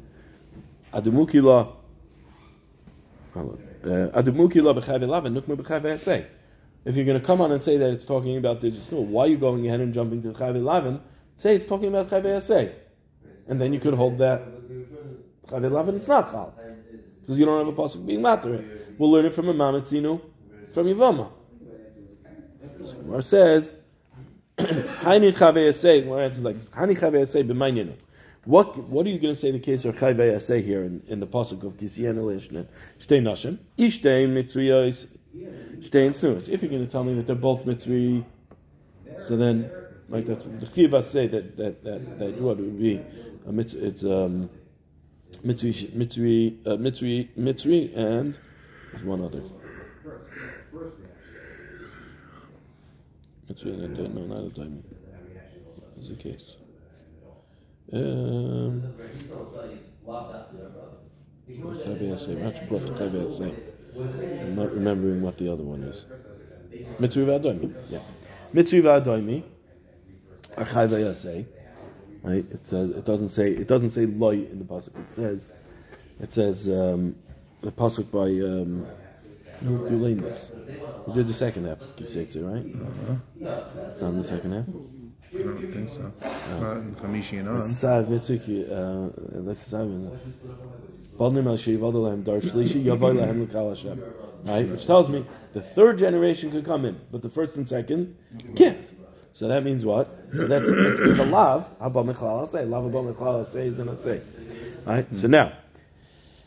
Adumukila 0.94 1.74
uh, 3.34 3.38
Adumukila 3.38 4.74
b'Chayve 4.80 5.06
Lavin 5.06 5.34
Nukma 5.40 5.56
b'Chayve 5.56 5.98
Esei. 5.98 6.26
If 6.86 6.94
you're 6.94 7.04
going 7.04 7.20
to 7.20 7.26
come 7.26 7.40
on 7.40 7.50
and 7.50 7.60
say 7.60 7.76
that 7.78 7.90
it's 7.90 8.06
talking 8.06 8.36
about 8.36 8.62
Snua, 8.62 9.04
why 9.04 9.24
are 9.24 9.26
you 9.26 9.36
going 9.36 9.66
ahead 9.66 9.80
and 9.80 9.92
jumping 9.92 10.22
to 10.22 10.28
Chayve 10.28 10.62
Lavin? 10.62 11.00
Say 11.34 11.56
it's 11.56 11.66
talking 11.66 11.88
about 11.88 12.08
Chayve 12.08 12.24
Esei. 12.24 12.72
And 13.48 13.60
then 13.60 13.72
you 13.72 13.80
could 13.80 13.94
hold 13.94 14.18
that 14.18 14.46
Chayve 15.48 15.68
Lavin 15.68 15.96
it's 15.96 16.06
not 16.06 16.30
Chal. 16.30 16.54
Because 17.20 17.40
you 17.40 17.44
don't 17.44 17.58
have 17.58 17.66
a 17.66 17.72
possible 17.72 18.04
being 18.04 18.22
matter. 18.22 18.64
We'll 18.98 19.10
learn 19.10 19.26
it 19.26 19.34
from 19.34 19.48
a 19.48 19.54
Mamatzinu 19.54 20.20
from 20.72 20.86
Yivama. 20.86 21.28
Gemara 22.78 23.22
says, 23.22 23.74
Hani 24.56 25.32
Chavei 25.34 25.70
Asay, 25.70 26.04
Gemara 26.04 26.26
answers 26.26 26.44
like 26.44 26.56
this, 26.56 26.68
Hani 26.68 26.96
Chavei 26.96 27.22
Asay 27.22 27.44
b'mayninu. 27.44 27.94
What, 28.44 28.78
what 28.88 29.04
are 29.06 29.08
you 29.08 29.18
going 29.18 29.34
to 29.34 29.40
say 29.40 29.48
in 29.48 29.54
the 29.54 29.60
case 29.60 29.84
of 29.84 29.96
Chavei 29.96 30.36
Asay 30.36 30.64
here 30.64 30.84
in, 30.84 31.02
in 31.08 31.18
the 31.18 31.26
Pasuk 31.26 31.64
of 31.64 31.76
Kisien 31.78 32.14
Elishnet? 32.14 32.68
Shtei 33.00 33.20
Nashim, 33.20 33.58
Ishtei 33.76 34.28
Mitzriyos, 34.28 35.08
Shtei 35.86 36.10
Snuas. 36.10 36.48
If 36.48 36.62
you're 36.62 36.70
going 36.70 36.84
to 36.84 36.90
tell 36.90 37.04
me 37.04 37.14
that 37.14 37.26
they're 37.26 37.36
both 37.36 37.64
Mitzri, 37.64 38.24
so 39.18 39.36
then, 39.36 39.70
like 40.08 40.26
that's 40.26 40.42
the 40.42 40.66
Chiva 40.66 41.02
say 41.02 41.26
that, 41.28 41.56
that, 41.56 41.84
that, 41.84 42.18
that 42.18 42.40
what 42.40 42.58
would 42.58 42.78
be, 42.78 43.00
a 43.46 43.50
mitz, 43.50 43.74
it's, 43.74 44.02
um, 44.02 44.50
Mitzri, 45.44 45.90
Mitzri, 45.92 46.66
uh, 46.66 46.76
Mitzri, 46.76 47.28
Mitzri, 47.36 47.96
and 47.96 48.36
there's 48.92 49.04
one 49.04 49.22
other. 49.22 49.42
That's 53.48 53.64
really 53.64 53.84
I 53.84 53.88
don't 53.88 54.14
know 54.14 54.34
not 54.34 54.52
a 54.52 54.54
time. 54.54 54.82
Is 56.00 56.08
the 56.08 56.16
case. 56.16 56.56
Um, 57.92 58.82
I'm 63.98 64.56
not 64.56 64.72
remembering 64.72 65.22
what 65.22 65.38
the 65.38 65.52
other 65.52 65.62
one 65.62 65.82
is. 65.84 66.04
Mitzvah 66.98 67.26
v'adoimi. 67.26 67.74
Yeah. 67.88 68.00
Mitzvah 68.52 68.82
v'adoimi. 68.82 69.42
Archai 70.56 70.88
v'yasei. 70.88 71.46
Right? 72.22 72.44
It 72.50 72.66
says 72.66 72.90
it 72.90 73.04
doesn't 73.04 73.28
say 73.30 73.50
it 73.50 73.68
doesn't 73.68 73.90
say 73.90 74.06
loy 74.06 74.46
in 74.50 74.58
the 74.58 74.64
pasuk. 74.64 74.98
It 74.98 75.12
says 75.12 75.52
it 76.20 76.32
says 76.32 76.68
um, 76.68 77.14
the 77.62 77.70
pasuk 77.70 78.10
by 78.10 78.28
um, 78.44 78.86
you, 79.62 79.70
you 79.90 79.96
learned 79.96 80.24
this. 80.24 80.52
You 81.06 81.14
did 81.14 81.28
the 81.28 81.34
second 81.34 81.66
half 81.66 81.78
You 81.80 81.86
of 81.86 81.96
Kisetsu, 81.96 82.52
right? 82.52 83.48
Uh-huh. 83.48 83.98
Done 84.00 84.18
the 84.18 84.24
second 84.24 84.52
half? 84.52 84.64
I 85.34 85.42
don't 85.42 85.72
think 85.72 85.90
so. 85.90 86.12
Oh. 86.22 86.58
Not 86.60 86.76
in 86.78 86.94
Kamishi 86.94 87.40
and 87.40 87.48
on. 87.48 87.68
Sav 87.68 88.06
Mitsuki, 88.06 88.70
uh, 88.70 89.10
let's 89.40 89.60
say 89.60 89.76
Balnim 89.76 90.18
Right? 94.44 94.68
Which 94.68 94.86
tells 94.86 95.08
me 95.08 95.24
the 95.54 95.62
third 95.62 95.98
generation 95.98 96.50
could 96.50 96.64
come 96.64 96.84
in, 96.84 96.98
but 97.10 97.22
the 97.22 97.28
first 97.28 97.56
and 97.56 97.68
second 97.68 98.16
can't. 98.54 98.90
So 99.32 99.48
that 99.48 99.64
means 99.64 99.84
what? 99.84 100.08
So 100.32 100.46
that's 100.46 100.64
it's, 100.66 101.00
it's 101.00 101.18
a. 101.18 101.24
Abba 101.24 102.04
michlal 102.04 102.48
say 102.48 102.64
lav 102.64 102.86
abba 102.86 103.12
michlal 103.12 103.52
say 103.52 103.66
is 103.66 103.78
an 103.78 103.98
say. 103.98 104.20
Right. 104.84 105.06
So 105.14 105.26
now. 105.26 105.52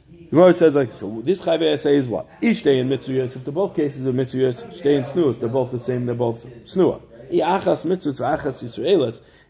the 0.10 0.26
Gemara 0.30 0.54
says 0.54 0.76
like 0.76 0.92
so. 1.00 1.22
This 1.24 1.42
chayve 1.42 1.78
say 1.78 1.98
is 1.98 2.08
what? 2.08 2.28
Each 2.42 2.64
day 2.64 2.80
in 2.80 2.90
mitzvahs. 2.90 3.36
If 3.36 3.46
the 3.46 3.52
both 3.52 3.76
cases 3.76 4.06
are 4.08 4.14
mitzvahs, 4.14 4.74
stay 4.74 4.96
in 4.96 5.04
snuas. 5.04 5.40
They're 5.40 5.50
both 5.50 5.72
the 5.72 5.80
same. 5.80 6.06
They're 6.06 6.16
both 6.16 6.46
snua. 6.66 7.02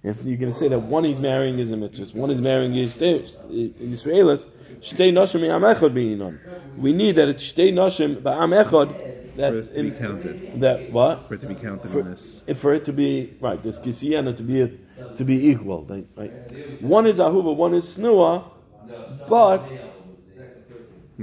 If 0.02 0.24
you're 0.24 0.38
going 0.38 0.52
to 0.52 0.58
say 0.58 0.70
that 0.70 0.80
one 0.80 1.04
he's 1.04 1.20
marrying 1.20 1.60
is 1.60 1.72
a 1.72 1.78
mitzvah, 1.78 2.18
one 2.18 2.32
is 2.32 2.40
marrying 2.40 2.74
is 2.76 2.96
Israelis, 2.96 4.46
shtei 4.82 5.12
noshim 5.12 5.42
yam 5.42 5.62
echad. 5.62 6.40
We 6.78 6.94
need 6.94 7.16
that 7.18 7.28
it's 7.28 7.52
shtei 7.52 7.74
noshim 7.74 8.22
ba'am 8.22 8.64
echad. 8.64 9.36
That 9.36 9.52
For 9.52 9.60
it 9.60 9.74
to 9.74 9.84
be 9.84 9.92
counted. 9.92 10.60
That 10.62 10.92
what? 10.92 11.28
For 11.28 11.34
it 11.36 11.42
to 11.42 11.48
be 11.48 11.56
counted 11.56 11.92
For, 11.92 12.00
on 12.02 12.12
this. 12.12 12.44
if 12.48 12.60
for 12.60 12.74
it 12.74 12.86
to 12.86 12.94
be 12.94 13.36
right, 13.40 13.62
this 13.62 13.78
kisiyana 13.78 14.36
to 14.38 14.44
be 14.44 14.80
to 15.18 15.24
be 15.24 15.48
equal, 15.48 15.86
right? 15.86 16.82
One 16.82 17.06
is 17.06 17.20
ahuva, 17.20 17.56
one 17.56 17.74
is 17.74 17.86
snua, 17.86 18.44
but 19.30 19.66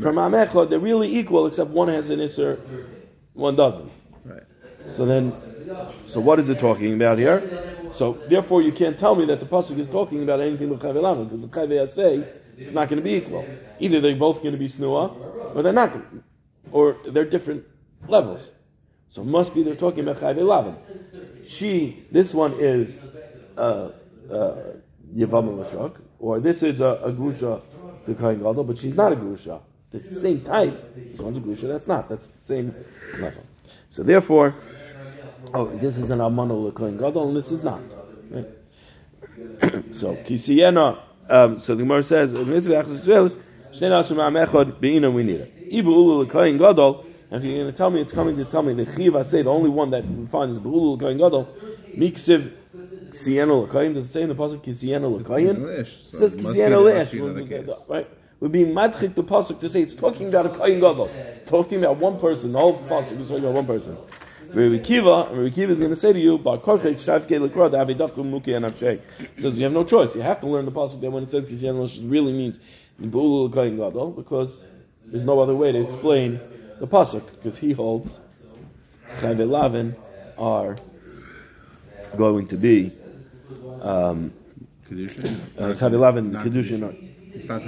from 0.00 0.16
amechad 0.16 0.70
they're 0.70 0.78
really 0.78 1.14
equal, 1.14 1.46
except 1.46 1.70
one 1.70 1.88
has 1.88 2.10
an 2.10 2.20
iser, 2.20 2.60
one 3.32 3.56
doesn't. 3.56 3.90
Right. 4.24 4.42
So 4.90 5.04
then, 5.04 5.32
so 6.06 6.20
what 6.20 6.38
is 6.38 6.48
it 6.48 6.58
talking 6.58 6.94
about 6.94 7.18
here? 7.18 7.75
So 7.96 8.18
therefore, 8.28 8.62
you 8.62 8.72
can't 8.72 8.98
tell 8.98 9.14
me 9.14 9.24
that 9.26 9.40
the 9.40 9.46
pasuk 9.46 9.78
is 9.78 9.88
talking 9.88 10.22
about 10.22 10.40
anything 10.40 10.68
with 10.68 10.80
chayve 10.80 11.00
lamed 11.00 11.30
because 11.30 11.42
the 11.42 11.48
chayve 11.48 11.88
say 11.88 12.24
is 12.58 12.74
not 12.74 12.88
going 12.88 12.98
to 12.98 13.02
be 13.02 13.14
equal. 13.14 13.46
Either 13.80 14.00
they're 14.00 14.16
both 14.16 14.42
going 14.42 14.52
to 14.52 14.58
be 14.58 14.68
snua, 14.68 15.54
or 15.54 15.62
they're 15.62 15.72
not, 15.72 15.92
gonna, 15.92 16.04
or 16.72 16.98
they're 17.06 17.24
different 17.24 17.64
levels. 18.06 18.52
So 19.08 19.24
must 19.24 19.54
be 19.54 19.62
they're 19.62 19.74
talking 19.74 20.06
about 20.06 20.18
chayve 20.18 20.46
lamed. 20.46 20.76
She, 21.48 22.04
this 22.10 22.34
one 22.34 22.54
is 22.58 23.02
uh, 23.56 23.90
uh, 24.30 24.56
or 26.18 26.40
this 26.40 26.62
is 26.62 26.80
a, 26.80 27.00
a 27.04 27.12
Grusha 27.12 27.62
to 28.06 28.14
Gadol, 28.14 28.64
but 28.64 28.78
she's 28.78 28.94
not 28.94 29.12
a 29.12 29.16
Grusha. 29.16 29.60
The 29.90 30.02
same 30.02 30.42
type. 30.42 30.94
This 30.94 31.20
one's 31.20 31.38
a 31.38 31.40
Grusha, 31.40 31.68
that's 31.68 31.86
not. 31.86 32.08
That's 32.08 32.26
the 32.26 32.44
same 32.44 32.74
level. 33.18 33.42
So 33.90 34.02
therefore, 34.02 34.54
oh, 35.54 35.66
this 35.76 35.98
is 35.98 36.10
an 36.10 36.18
Amano 36.18 36.70
Lekoin 36.70 36.98
Gadol, 36.98 37.28
and 37.28 37.36
this 37.36 37.50
is 37.50 37.62
not. 37.62 37.80
Right? 38.30 38.46
so, 39.94 40.16
Kisiyena, 40.16 40.98
um, 41.28 41.60
so 41.60 41.74
the 41.74 41.82
Gemara 41.82 42.04
says, 42.04 42.32
Mitzvah 42.32 42.84
Achas 42.84 43.00
Yisraelis, 43.00 43.36
Shnei 43.72 43.90
Nashim 43.90 44.46
Echad, 44.46 44.80
Be'ina 44.80 45.10
we 45.10 45.22
need 45.22 45.40
it. 45.40 45.70
Ibu 45.70 45.86
Ulu 45.86 46.26
Lekoin 46.26 46.58
Gadol, 46.58 47.06
and 47.30 47.42
if 47.42 47.44
you're 47.44 47.62
going 47.62 47.72
to 47.72 47.76
tell 47.76 47.90
me, 47.90 48.00
it's 48.00 48.12
coming 48.12 48.36
to 48.36 48.44
tell 48.44 48.62
me 48.62 48.72
the 48.74 48.86
Chiv 48.86 49.26
say, 49.26 49.42
the 49.42 49.50
only 49.50 49.70
one 49.70 49.90
that 49.90 50.06
we 50.06 50.26
find 50.26 50.52
is 50.52 50.58
Be'ulu 50.58 50.98
Lekoin 50.98 51.18
Gadol, 51.18 51.48
Miksiv 51.96 52.52
Kisiyena 53.10 53.68
Lekoin, 53.68 53.94
does 53.94 54.06
it 54.06 54.12
say 54.12 54.22
in 54.22 54.28
the 54.28 54.34
Pasuk 54.34 54.62
Kisiyena 54.64 55.22
Lekoin? 55.22 55.78
It 55.78 55.86
says 55.86 56.36
Kisiyena 56.36 56.82
Leish, 56.82 57.88
right? 57.88 58.08
We're 58.38 58.48
being 58.48 58.74
madchik 58.74 59.14
the 59.14 59.24
pasuk 59.24 59.60
to 59.60 59.68
say 59.68 59.80
it's 59.80 59.94
talking 59.94 60.28
about 60.28 60.46
a 60.46 60.48
kohen 60.50 60.78
gadol, 60.78 61.10
talking 61.46 61.78
about 61.78 61.96
one 61.96 62.20
person. 62.20 62.52
The 62.52 62.58
whole 62.58 62.78
pasuk 62.80 63.18
is 63.18 63.28
talking 63.28 63.44
about 63.44 63.54
one 63.54 63.66
person. 63.66 63.96
Rabbi 64.54 64.78
Kiva, 64.78 65.28
and 65.30 65.38
Rabbi 65.38 65.54
Kiva 65.54 65.72
is 65.72 65.78
going 65.78 65.90
to 65.90 65.96
say 65.96 66.12
to 66.12 66.18
you, 66.18 66.38
"Bar 66.38 66.58
korchek 66.58 66.94
shavke 66.94 67.48
lekrod 67.48 67.72
avidaku 67.72 68.24
muki 68.24 68.52
anavshei." 68.52 69.00
He 69.36 69.42
says 69.42 69.54
you 69.54 69.64
have 69.64 69.72
no 69.72 69.84
choice. 69.84 70.14
You 70.14 70.22
have 70.22 70.40
to 70.40 70.46
learn 70.46 70.64
the 70.64 70.72
pasuk 70.72 71.00
that 71.00 71.10
when 71.10 71.24
it 71.24 71.30
says 71.30 71.46
kisyan 71.46 71.82
it 71.84 72.08
really 72.08 72.32
means 72.32 72.58
bulu 73.00 73.52
kohen 73.52 73.76
gadol 73.76 74.10
because 74.10 74.64
there's 75.06 75.24
no 75.24 75.40
other 75.40 75.54
way 75.54 75.72
to 75.72 75.80
explain 75.80 76.40
the 76.80 76.86
pasuk 76.86 77.26
because 77.32 77.58
he 77.58 77.72
holds 77.72 78.20
chayve 79.18 79.48
lavin 79.48 79.94
are 80.38 80.76
going 82.16 82.46
to 82.48 82.56
be 82.56 82.92
um, 83.82 84.32
Kedushin? 84.88 85.40
uh, 85.58 85.74
chayve 85.74 85.98
lavin 85.98 86.32
kedushin 86.32 87.06
It's 87.36 87.48
not 87.48 87.62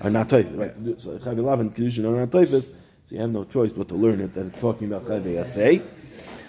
are 0.00 0.10
not 0.10 0.28
toifus. 0.28 0.58
Right. 0.58 1.00
So 1.00 1.18
Chav 1.18 1.36
Elav 1.36 1.72
Kedushin 1.74 2.04
are 2.04 2.20
not 2.20 2.30
toifus. 2.30 2.72
So 3.04 3.14
you 3.14 3.20
have 3.20 3.30
no 3.30 3.44
choice 3.44 3.72
but 3.72 3.88
to 3.88 3.94
learn 3.94 4.20
it 4.20 4.34
that 4.34 4.46
it's 4.46 4.60
talking 4.60 4.92
about 4.92 5.06
Chav 5.06 5.22
Yasei. 5.22 5.82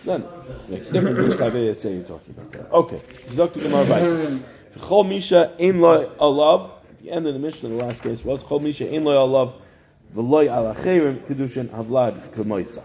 Then 0.06 0.24
makes 0.70 0.90
difference 0.90 1.18
which 1.18 1.84
you're 1.84 2.04
talking 2.04 2.36
about. 2.38 2.72
Okay. 2.72 3.02
Dr. 3.36 3.60
Gemara. 3.60 4.40
Chol 4.78 5.08
Misha 5.08 5.56
Ein 5.60 5.80
Alav. 5.80 6.72
At 6.90 7.02
the 7.02 7.12
end 7.12 7.28
of 7.28 7.34
the 7.34 7.40
Mishnah, 7.40 7.70
the 7.70 7.76
last 7.76 8.02
case 8.04 8.24
was 8.24 8.44
Chol 8.44 8.62
Misha 8.62 8.88
Ein 8.88 9.04
Alav. 9.04 9.54
V'loi 10.16 10.48
Al 10.48 10.74
Acherim 10.74 11.20
Kedushin 11.26 11.70
Havlad 11.70 12.30
Kemoisa. 12.32 12.84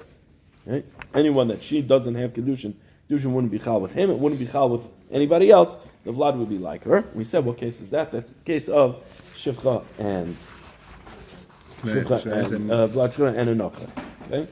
Right? 0.67 0.85
Anyone 1.15 1.49
that 1.49 1.63
she 1.63 1.83
doesn't 1.83 2.15
have 2.15 2.33
Kedushin, 2.33 2.75
Kedushin 3.09 3.33
wouldn't 3.33 3.53
be 3.53 3.59
chal 3.59 3.81
with 3.81 3.93
him, 3.93 4.11
it 4.11 4.19
wouldn't 4.19 4.39
be 4.39 4.47
chal 4.47 4.69
with 4.69 4.89
anybody 5.11 5.51
else, 5.51 5.77
the 6.05 6.13
Vlad 6.13 6.37
would 6.37 6.49
be 6.49 6.59
like 6.59 6.85
her. 6.85 7.05
We 7.15 7.25
said, 7.25 7.45
what 7.45 7.59
case 7.59 7.81
is 7.81 7.91
that? 7.91 8.13
That's 8.13 8.31
the 8.31 8.45
case 8.45 8.69
of 8.69 9.03
Shivcha 9.37 9.85
and 9.99 10.37
Shivcha 11.83 12.53
and 12.53 12.71
uh, 12.71 12.89
Vlad 12.89 13.37
and 13.37 13.61
Enocha. 13.61 13.89
Okay? 14.27 14.49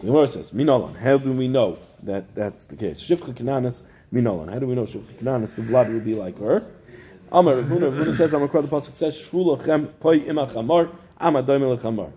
The 0.00 0.06
Gemara 0.06 0.28
says, 0.28 0.50
Minolan, 0.50 0.96
how 0.96 1.18
do 1.18 1.32
we 1.32 1.48
know 1.48 1.78
that 2.04 2.34
that's 2.34 2.64
the 2.64 2.76
case? 2.76 2.98
Shivcha 2.98 3.34
Kananis, 3.34 3.82
Minolan. 4.12 4.52
How 4.52 4.58
do 4.60 4.66
we 4.66 4.76
know 4.76 4.84
Shivcha 4.84 5.14
Kananis, 5.20 5.54
the 5.56 5.62
blood 5.62 5.88
will 5.88 6.00
be 6.00 6.14
like 6.14 6.38
her? 6.38 6.64
Amar 7.32 7.56
Ravuna, 7.56 7.90
Ravuna 7.90 8.16
says, 8.16 8.30
Krad, 8.30 8.62
the 8.62 8.68
Pasuk 8.68 8.96
says, 8.96 9.18
Shvula 9.18 9.62
Chem, 9.64 9.88
Poi 10.00 10.18
Ima 10.18 10.46
Chamar, 10.46 10.94
Ama 11.20 11.42
Doimel 11.42 11.80
Chamar. 11.80 12.12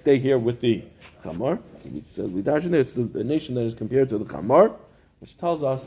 Stay 0.00 0.18
here 0.18 0.38
with 0.38 0.60
the 0.60 0.82
Chamar. 1.24 1.60
In 1.84 2.04
there, 2.42 2.80
it's 2.80 2.92
the, 2.92 3.02
the 3.04 3.24
nation 3.24 3.54
that 3.54 3.62
is 3.62 3.74
compared 3.74 4.08
to 4.08 4.18
the 4.18 4.24
Chamar, 4.24 4.74
which 5.20 5.38
tells 5.38 5.62
us 5.62 5.84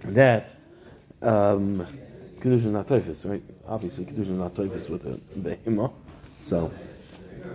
that 0.00 0.54
um, 1.22 1.86
Kedusha 2.38 2.54
is 2.58 2.64
not 2.66 2.86
Toifus, 2.86 3.24
right? 3.24 3.42
Obviously, 3.66 4.04
Kedusha 4.04 4.20
is 4.20 4.28
not 4.28 4.54
Toifus 4.54 4.88
with 4.88 5.02
the 5.02 5.20
Behemah, 5.38 5.92
so 6.48 6.70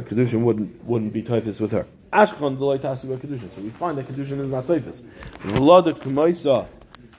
Kedusha 0.04 0.40
wouldn't 0.40 0.84
wouldn't 0.84 1.14
be 1.14 1.24
Toifus 1.24 1.62
with 1.62 1.72
her. 1.72 1.88
The 2.14 2.20
Tasi 2.20 3.06
about 3.06 3.20
Kedusha, 3.22 3.52
so 3.56 3.62
we 3.62 3.72
find 3.72 3.98
that 3.98 4.08
Kedusha 4.08 4.40
is 4.40 4.48
not 4.48 4.68
Toifus. 4.68 5.02
Vlad 5.40 5.92
Kumaisa 5.98 6.68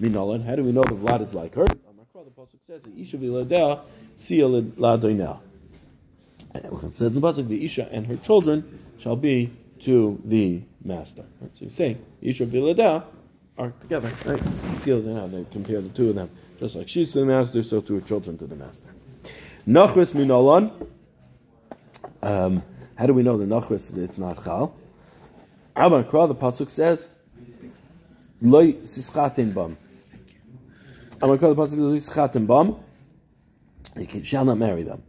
Minalan, 0.01 0.47
how 0.47 0.55
do 0.55 0.63
we 0.63 0.71
know 0.71 0.85
the 0.85 0.91
Vlad 0.91 1.21
is 1.21 1.35
like 1.35 1.53
her? 1.57 1.65
The 1.65 2.31
Pasuk 2.31 2.61
says, 2.65 2.81
Isha 2.97 3.17
Viladea, 3.17 3.83
Sia 4.15 4.45
Ladoinah. 4.45 5.41
It 6.55 6.93
says 6.93 7.13
the 7.13 7.21
Pasuk, 7.21 7.49
the 7.49 7.65
Isha 7.65 7.89
and 7.91 8.07
her 8.07 8.17
children 8.19 8.81
shall 8.99 9.17
be 9.17 9.51
to 9.81 10.21
the 10.25 10.63
master. 10.85 11.25
Right? 11.41 11.51
So 11.57 11.65
you 11.65 11.71
say, 11.71 11.97
Isha 12.23 12.47
Viladea 12.47 13.03
are 13.59 13.71
together, 13.81 14.13
right? 14.25 14.41
They 14.85 15.45
compare 15.51 15.81
the 15.81 15.91
two 15.93 16.11
of 16.11 16.15
them. 16.15 16.31
Just 16.61 16.77
like 16.77 16.89
she's 16.89 17.11
to 17.15 17.19
the 17.19 17.27
master, 17.27 17.65
so 17.65 17.81
to 17.81 17.95
her 17.95 18.01
children 18.01 18.39
to 18.39 18.47
the 18.47 18.55
master. 18.55 18.89
Nachris 19.67 20.15
Minolan. 20.15 20.71
Um, 22.23 22.63
how 22.95 23.07
do 23.07 23.13
we 23.13 23.25
know 23.25 23.37
the 23.37 23.45
Nachris 23.45 23.97
it's 23.99 24.19
not 24.19 24.45
Chal? 24.45 24.73
Amar 25.77 26.05
Kra, 26.05 26.29
the 26.29 26.35
Pasuk 26.35 26.71
says, 26.71 27.09
Loi 28.41 28.75
Sischatin 28.75 29.53
Bam. 29.55 29.77
Amar 31.21 31.37
Kra, 31.39 31.55
the 31.55 31.57
Pasuk 31.57 31.71
says, 31.71 31.79
Loi 31.79 31.99
Sischatin 31.99 32.47
Bam. 32.47 32.77
You 33.97 34.25
shall 34.25 34.45
not 34.45 34.59
marry 34.59 34.83
them. 34.83 35.03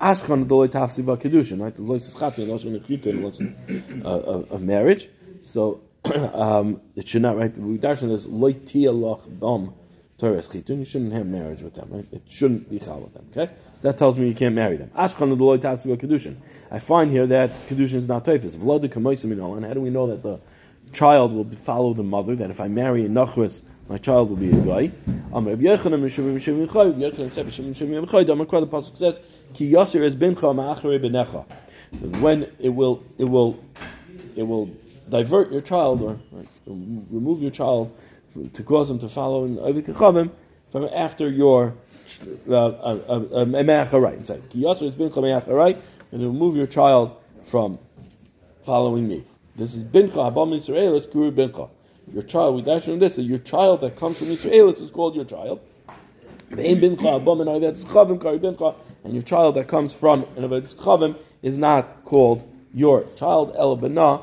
Ashkan 0.00 0.48
the 0.48 0.54
loy 0.54 0.68
tafsi 0.68 1.04
ba 1.04 1.16
kedushin, 1.18 1.60
right? 1.60 1.76
The 1.76 1.82
loy 1.82 1.96
sischatin, 1.98 2.46
lashon 2.46 2.80
nechutin, 2.80 3.20
lashon 3.20 4.04
uh, 4.04 4.54
of 4.54 4.62
marriage. 4.62 5.08
So 5.42 5.82
um, 6.04 6.80
it 6.96 7.06
should 7.06 7.20
not, 7.20 7.36
right? 7.36 7.54
We 7.56 7.76
darshan 7.76 8.08
this 8.08 8.24
loy 8.24 8.54
tia 8.54 8.92
loch 8.92 9.24
bam 9.28 9.74
Torah 10.20 10.36
chitun. 10.38 10.78
You 10.80 10.84
shouldn't 10.84 11.12
have 11.14 11.26
marriage 11.26 11.62
with 11.62 11.74
them, 11.74 11.88
right? 11.90 12.06
It 12.12 12.22
shouldn't 12.28 12.68
be 12.68 12.78
chal 12.78 13.00
with 13.00 13.14
them. 13.14 13.26
Okay, 13.30 13.52
that 13.80 13.96
tells 13.96 14.18
me 14.18 14.28
you 14.28 14.34
can't 14.34 14.54
marry 14.54 14.76
them. 14.76 14.90
Ashkan 14.96 15.30
the 15.30 15.36
ba 15.36 15.58
kedushin. 15.96 16.36
I 16.70 16.78
find 16.78 17.10
here 17.10 17.26
that 17.26 17.50
kedushin 17.68 17.94
is 17.94 18.06
not 18.06 18.24
toifus. 18.26 18.56
Vlad 18.56 18.84
kamoisim 18.92 19.32
and 19.32 19.64
how 19.64 19.72
do 19.72 19.80
we 19.80 19.90
know 19.90 20.06
that 20.08 20.22
the 20.22 20.38
child 20.92 21.32
will 21.32 21.48
follow 21.64 21.94
the 21.94 22.02
mother? 22.02 22.36
That 22.36 22.50
if 22.50 22.60
I 22.60 22.68
marry 22.68 23.06
a 23.06 23.08
nachris, 23.08 23.62
my 23.88 23.96
child 23.98 24.28
will 24.28 24.36
be 24.36 24.50
a 24.50 24.60
guy. 24.60 24.92
The 25.32 25.56
Ki 29.52 29.72
Yasir 29.72 30.06
es 30.06 30.14
bincha 30.14 30.54
ma'achere 30.54 31.00
benecha. 31.00 31.44
When 32.20 32.46
it 32.60 32.68
will, 32.68 33.02
it 33.18 33.24
will, 33.24 33.58
it 34.36 34.44
will 34.44 34.70
divert 35.08 35.50
your 35.50 35.60
child, 35.60 36.02
or 36.02 36.20
right, 36.30 36.48
remove 36.66 37.42
your 37.42 37.50
child, 37.50 37.90
to 38.54 38.62
cause 38.62 38.90
him 38.90 38.98
to 39.00 39.08
follow 39.08 39.44
in 39.44 39.58
Ovid 39.58 39.86
Kechavim, 39.86 40.30
from 40.70 40.88
after 40.94 41.28
your 41.28 41.74
uh, 42.48 42.54
uh, 42.54 43.24
uh, 43.32 43.44
me'acharai. 43.44 44.20
It's 44.20 44.30
like, 44.30 44.48
Yasir 44.50 44.88
es 44.88 44.94
bincha 44.94 45.78
and 46.12 46.22
remove 46.22 46.56
your 46.56 46.66
child 46.66 47.16
from 47.44 47.78
following 48.64 49.08
me. 49.08 49.24
This 49.56 49.74
is 49.74 49.84
bincha, 49.84 50.14
abam 50.14 50.50
Yisrael, 50.54 50.96
it's 50.96 51.06
kuru 51.06 51.30
bincha. 51.30 51.68
Your 52.12 52.22
child, 52.22 52.56
we 52.56 52.62
dash 52.62 52.88
on 52.88 52.98
this, 52.98 53.18
your 53.18 53.38
child 53.38 53.80
that 53.82 53.96
comes 53.96 54.18
from 54.18 54.28
Israel 54.28 54.68
is 54.68 54.90
called 54.90 55.14
your 55.14 55.24
child. 55.24 55.60
And 56.50 56.66
your 59.14 59.22
child 59.22 59.54
that 59.54 59.68
comes 59.68 59.92
from 59.92 60.24
an 60.36 60.48
chavim 60.48 61.16
is 61.42 61.56
not 61.56 62.04
called 62.04 62.42
your 62.74 63.04
child, 63.14 63.54
el 63.56 63.76
bana, 63.76 64.22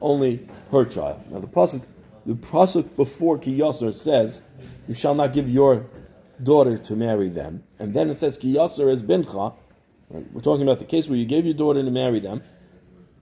only 0.00 0.46
her 0.70 0.84
child. 0.84 1.22
Now 1.30 1.38
the 1.40 1.46
pasuk 1.46 1.82
the 2.26 2.34
pasuk 2.34 2.96
before 2.96 3.38
Ki 3.38 3.58
Yasser 3.58 3.92
says, 3.94 4.42
"You 4.88 4.94
shall 4.94 5.14
not 5.14 5.32
give 5.32 5.48
your 5.48 5.86
daughter 6.42 6.78
to 6.78 6.96
marry 6.96 7.28
them," 7.28 7.64
and 7.78 7.94
then 7.94 8.10
it 8.10 8.18
says 8.18 8.38
Ki 8.38 8.54
Yasser 8.54 8.90
is 8.90 9.02
bincha. 9.02 9.54
Right? 10.10 10.26
We're 10.32 10.40
talking 10.40 10.62
about 10.62 10.78
the 10.78 10.84
case 10.84 11.08
where 11.08 11.18
you 11.18 11.26
gave 11.26 11.44
your 11.44 11.54
daughter 11.54 11.82
to 11.82 11.90
marry 11.90 12.20
them. 12.20 12.42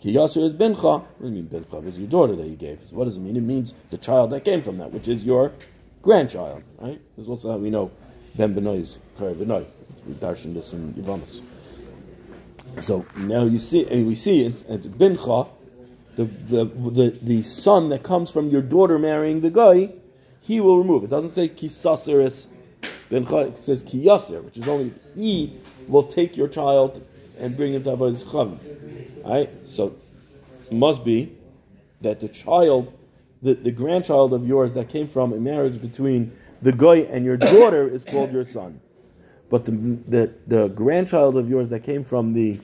Ki 0.00 0.14
Yasser 0.14 0.44
is 0.44 0.52
bincha. 0.52 1.02
What 1.02 1.20
do 1.20 1.26
you 1.26 1.32
mean 1.32 1.48
bincha? 1.48 1.86
It's 1.86 1.98
your 1.98 2.08
daughter 2.08 2.36
that 2.36 2.46
you 2.46 2.56
gave. 2.56 2.80
So 2.82 2.96
what 2.96 3.04
does 3.04 3.16
it 3.16 3.20
mean? 3.20 3.36
It 3.36 3.42
means 3.42 3.74
the 3.90 3.98
child 3.98 4.30
that 4.30 4.44
came 4.44 4.62
from 4.62 4.78
that, 4.78 4.92
which 4.92 5.08
is 5.08 5.24
your 5.24 5.52
grandchild. 6.02 6.62
Right? 6.78 7.00
This 7.16 7.24
is 7.24 7.28
also 7.28 7.52
how 7.52 7.58
we 7.58 7.70
know 7.70 7.90
Ben 8.36 8.54
Benoy 8.54 8.78
is 8.78 8.98
Kari 9.18 9.34
Benoy. 9.34 9.64
We 10.06 10.14
darshan 10.14 10.54
this 10.54 10.72
in 10.72 10.94
Yavamas. 10.94 11.42
So 12.80 13.04
now 13.16 13.44
you 13.44 13.58
see, 13.58 13.86
and 13.86 14.06
we 14.06 14.14
see 14.14 14.44
it 14.44 14.64
at 14.68 14.82
bincha 14.82 15.48
the, 16.16 16.25
the, 16.25 16.64
the, 16.64 17.18
the 17.23 17.42
son 17.42 17.88
that 17.90 18.03
comes 18.03 18.31
from 18.31 18.49
your 18.51 18.62
daughter 18.62 18.99
marrying 18.99 19.40
the 19.40 19.51
guy, 19.51 19.90
he 20.40 20.61
will 20.61 20.79
remove. 20.79 21.05
It 21.05 21.11
doesn't 21.11 21.31
say 21.31 21.49
kisaseris 21.49 22.46
ben 23.11 23.27
it 23.27 23.59
says 23.59 23.83
kiyaser, 23.83 24.42
which 24.42 24.57
is 24.57 24.68
only 24.68 24.94
he 25.14 25.59
will 25.88 26.05
take 26.05 26.37
your 26.37 26.49
child 26.49 27.05
and 27.38 27.57
bring 27.57 27.75
him 27.75 27.83
to 27.83 27.90
avodas 27.90 28.25
chavim. 28.25 28.59
Right? 29.25 29.51
So 29.64 29.96
it 30.66 30.73
must 30.73 31.05
be 31.05 31.37
that 32.01 32.20
the 32.20 32.29
child, 32.29 32.92
the, 33.42 33.55
the 33.55 33.73
grandchild 33.73 34.33
of 34.33 34.46
yours 34.46 34.75
that 34.75 34.88
came 34.88 35.09
from 35.09 35.33
a 35.33 35.37
marriage 35.37 35.81
between 35.81 36.33
the 36.62 36.73
guy 36.73 36.99
and 36.99 37.25
your 37.25 37.37
daughter 37.37 37.88
is 37.88 38.05
called 38.05 38.33
your 38.33 38.44
son. 38.44 38.81
But 39.51 39.64
the, 39.64 39.73
the, 39.73 40.35
the 40.46 40.68
grandchild 40.68 41.37
of 41.37 41.51
yours 41.51 41.70
that 41.70 41.81
came 41.81 42.05
from 42.05 42.33
the 42.33 42.61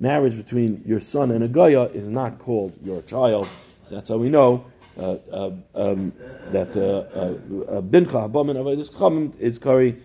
marriage 0.00 0.36
between 0.36 0.82
your 0.86 1.00
son 1.00 1.30
and 1.30 1.42
a 1.44 1.48
Goya 1.48 1.84
is 1.84 2.06
not 2.06 2.38
called 2.38 2.74
your 2.82 3.02
child. 3.02 3.48
So 3.84 3.94
that's 3.94 4.08
how 4.08 4.16
we 4.16 4.28
know 4.28 4.64
uh, 4.98 5.16
uh, 5.30 5.50
um, 5.74 6.12
that 6.52 6.76
uh, 6.76 7.18
uh, 7.18 7.80
Bincha 7.82 8.30
Habamin 8.30 8.56
Avodas 8.56 8.90
Chamim 8.90 9.38
is 9.38 9.58
Kari 9.58 9.96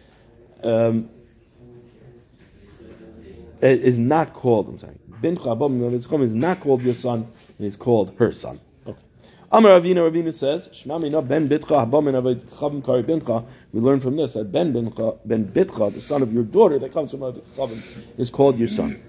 um, 0.63 1.09
is 3.61 3.97
not 3.97 4.33
called. 4.33 4.67
I'm 4.67 4.79
sorry, 4.79 4.97
Bincha 5.21 5.45
Habamin 5.45 6.05
Chamim 6.05 6.23
is 6.23 6.33
not 6.33 6.59
called 6.59 6.83
your 6.83 6.93
son. 6.93 7.31
It 7.57 7.65
is 7.65 7.75
called 7.75 8.15
her 8.17 8.31
son. 8.33 8.59
Amar 9.53 9.81
Ravina 9.81 10.09
Ravina 10.09 10.33
says, 10.33 10.69
Shmamina 10.69 11.27
ben 11.27 11.49
Bitcha 11.49 11.85
Habamin 11.85 12.13
Avodas 12.13 12.45
Chamim 12.55 12.85
Kari 12.85 13.03
Bincha 13.03 13.45
we 13.73 13.81
learn 13.81 13.99
from 13.99 14.15
this 14.15 14.31
that 14.31 14.49
Ben 14.49 14.71
Bincha, 14.71 15.17
Ben 15.25 15.45
Bitcha, 15.45 15.93
the 15.93 15.99
son 15.99 16.21
of 16.21 16.31
your 16.31 16.43
daughter 16.43 16.79
that 16.79 16.93
comes 16.93 17.11
from 17.11 17.19
Chavim, 17.19 17.83
is 18.17 18.29
called 18.29 18.57
your 18.57 18.69
son. 18.69 19.01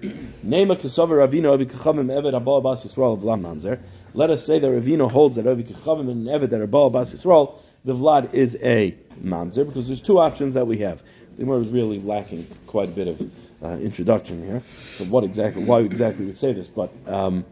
Nema 0.45 0.75
Kesavar 0.75 1.25
Ravino 1.25 1.53
Avi 1.53 1.65
Kachavim 1.65 2.07
Eved 2.07 2.33
Abal 2.33 2.61
Bas 2.61 2.83
Yisrael 2.85 3.17
Vlam 3.21 3.41
Mamzer. 3.43 3.79
Let 4.13 4.31
us 4.31 4.45
say 4.45 4.59
that 4.59 4.67
Ravino 4.67 5.09
holds 5.09 5.37
that 5.37 5.47
Avi 5.47 5.63
Kachavim 5.63 6.11
and 6.11 6.27
Eved 6.27 6.49
that 6.49 6.59
Abal 6.59 6.91
Bas 6.91 7.13
Yisrael, 7.13 7.55
the 7.85 7.93
Vlad 7.93 8.33
is 8.33 8.57
a 8.61 8.93
Mamzer, 9.23 9.65
because 9.65 9.87
there's 9.87 10.01
two 10.01 10.19
options 10.19 10.55
that 10.55 10.67
we 10.67 10.79
have. 10.79 11.01
The 11.37 11.43
Gemara 11.43 11.61
is 11.61 11.69
really 11.69 12.01
lacking 12.01 12.47
quite 12.67 12.89
a 12.89 12.91
bit 12.91 13.07
of 13.07 13.31
uh, 13.63 13.77
introduction 13.77 14.43
here. 14.43 14.61
So 14.97 15.05
what 15.05 15.23
exactly, 15.23 15.63
why 15.63 15.79
exactly 15.79 16.25
we 16.25 16.33
say 16.33 16.51
this, 16.51 16.67
but 16.67 16.91
um, 17.07 17.45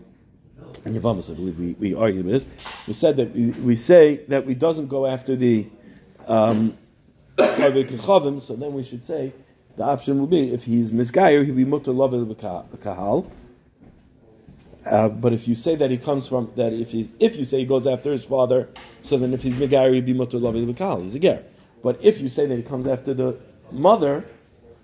in 0.86 0.94
Yavamas, 0.94 1.30
I 1.30 1.34
believe 1.34 1.60
we, 1.60 1.74
we 1.74 1.94
argued 1.94 2.26
with 2.26 2.46
this. 2.46 2.68
We 2.88 2.94
said 2.94 3.16
that 3.18 3.34
we, 3.34 3.52
we 3.52 3.76
say 3.76 4.22
that 4.28 4.46
we 4.46 4.54
doesn't 4.54 4.88
go 4.88 5.06
after 5.06 5.36
the 5.36 5.68
um, 6.28 6.78
so 7.38 8.56
then 8.58 8.74
we 8.74 8.84
should 8.84 9.04
say 9.04 9.34
the 9.78 9.84
option 9.84 10.20
will 10.20 10.28
be 10.28 10.54
if 10.54 10.64
he's 10.64 10.92
misgayer, 10.92 11.46
he'll 11.46 11.56
be 11.56 11.66
mutter 11.66 11.92
love 11.92 12.12
kahal. 12.38 13.32
Uh, 14.86 15.08
but 15.10 15.32
if 15.32 15.48
you 15.48 15.56
say 15.56 15.76
that 15.76 15.92
he 15.92 15.98
comes 15.98 16.28
from 16.28 16.52
that, 16.56 16.74
if 16.74 16.92
he 16.92 17.10
if 17.20 17.36
you 17.36 17.46
say 17.46 17.60
he 17.60 17.66
goes 17.66 17.88
after 17.88 18.12
his 18.12 18.26
father, 18.26 18.70
so 19.04 19.18
then 19.18 19.34
if 19.34 19.44
he's 19.44 19.56
megayer, 19.56 19.94
he'd 19.94 20.06
be 20.06 20.14
mutter 20.14 20.38
love 20.38 20.56
kahal. 20.76 21.02
He's 21.02 21.16
a 21.16 21.20
ger. 21.20 21.44
But 21.84 21.98
if 22.02 22.22
you 22.22 22.30
say 22.30 22.46
that 22.46 22.56
he 22.56 22.64
comes 22.64 22.86
after 22.86 23.14
the 23.14 23.40
mother, 23.72 24.26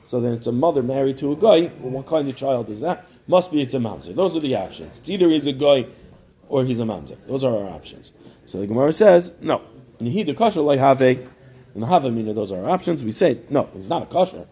so 0.06 0.20
then 0.22 0.34
it's 0.34 0.48
a 0.48 0.52
mother 0.52 0.82
married 0.82 1.18
to 1.20 1.32
a 1.32 1.36
guy. 1.36 1.72
Well, 1.80 1.92
what 1.92 2.08
kind 2.08 2.28
of 2.30 2.36
child 2.36 2.70
is 2.70 2.80
that? 2.82 3.08
Must 3.28 3.52
be 3.52 3.62
it's 3.62 3.74
a 3.74 3.80
mamzer. 3.80 4.16
Those 4.16 4.36
are 4.36 4.40
the 4.40 4.56
options. 4.56 5.00
It's 5.00 5.10
either 5.10 5.30
he's 5.30 5.48
a 5.48 5.52
guy 5.54 5.86
or 6.48 6.64
he's 6.64 6.80
a 6.80 6.84
mamzer. 6.84 7.18
Those 7.28 7.44
are 7.44 7.56
our 7.56 7.70
options. 7.70 8.12
So 8.46 8.60
the 8.60 8.68
Gemara 8.68 8.94
says 8.94 9.34
no. 9.42 9.62
Nihida 10.00 10.38
kasha 10.38 10.78
have 10.78 11.02
a 11.02 11.28
in 11.78 11.82
the 11.82 11.88
Havamina, 11.88 12.34
those 12.34 12.52
are 12.52 12.64
our 12.64 12.72
options. 12.72 13.04
We 13.04 13.12
say, 13.12 13.38
no, 13.52 13.70
he's 13.72 13.88
not 13.88 14.02
a 14.02 14.06
kosher. 14.08 14.48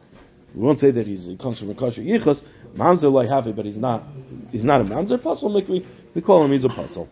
We 0.54 0.62
won't 0.62 0.80
say 0.80 0.92
that 0.92 1.08
he's, 1.08 1.26
he 1.26 1.36
comes 1.36 1.58
from 1.58 1.72
a 1.72 1.74
kosher 1.74 2.04
yichus. 2.04 2.44
Mamzer 2.76 3.12
loy 3.12 3.28
have 3.28 3.54
but 3.56 3.66
he's 3.66 3.80
not, 3.80 4.04
he's 4.52 4.64
not 4.64 4.82
a 4.82 4.84
mamzer 4.84 5.20
puzzle. 5.22 5.52
We, 5.52 5.84
we 6.14 6.22
call 6.22 6.46
him, 6.46 6.52
he's 6.52 6.66
a 6.66 6.70
puzzle. 6.70 7.10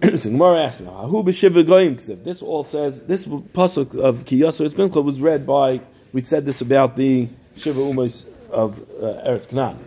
so 0.04 0.30
Gemara 0.30 0.66
asks 0.66 0.82
now, 0.82 1.08
who 1.08 1.24
b'shiva 1.24 1.66
goyim 1.66 2.22
This 2.22 2.42
all 2.42 2.62
says, 2.62 3.02
this 3.02 3.26
pasuk 3.26 3.98
of 4.00 4.24
Kiyasu 4.24 4.70
Etzbincha 4.70 5.02
was 5.02 5.20
read 5.20 5.44
by, 5.44 5.80
we 6.12 6.22
said 6.22 6.46
this 6.46 6.60
about 6.60 6.96
the 6.96 7.28
shiva 7.56 7.80
umos 7.80 8.24
of 8.52 8.78
uh, 9.02 9.28
Eretz 9.28 9.48
Canaan. 9.48 9.84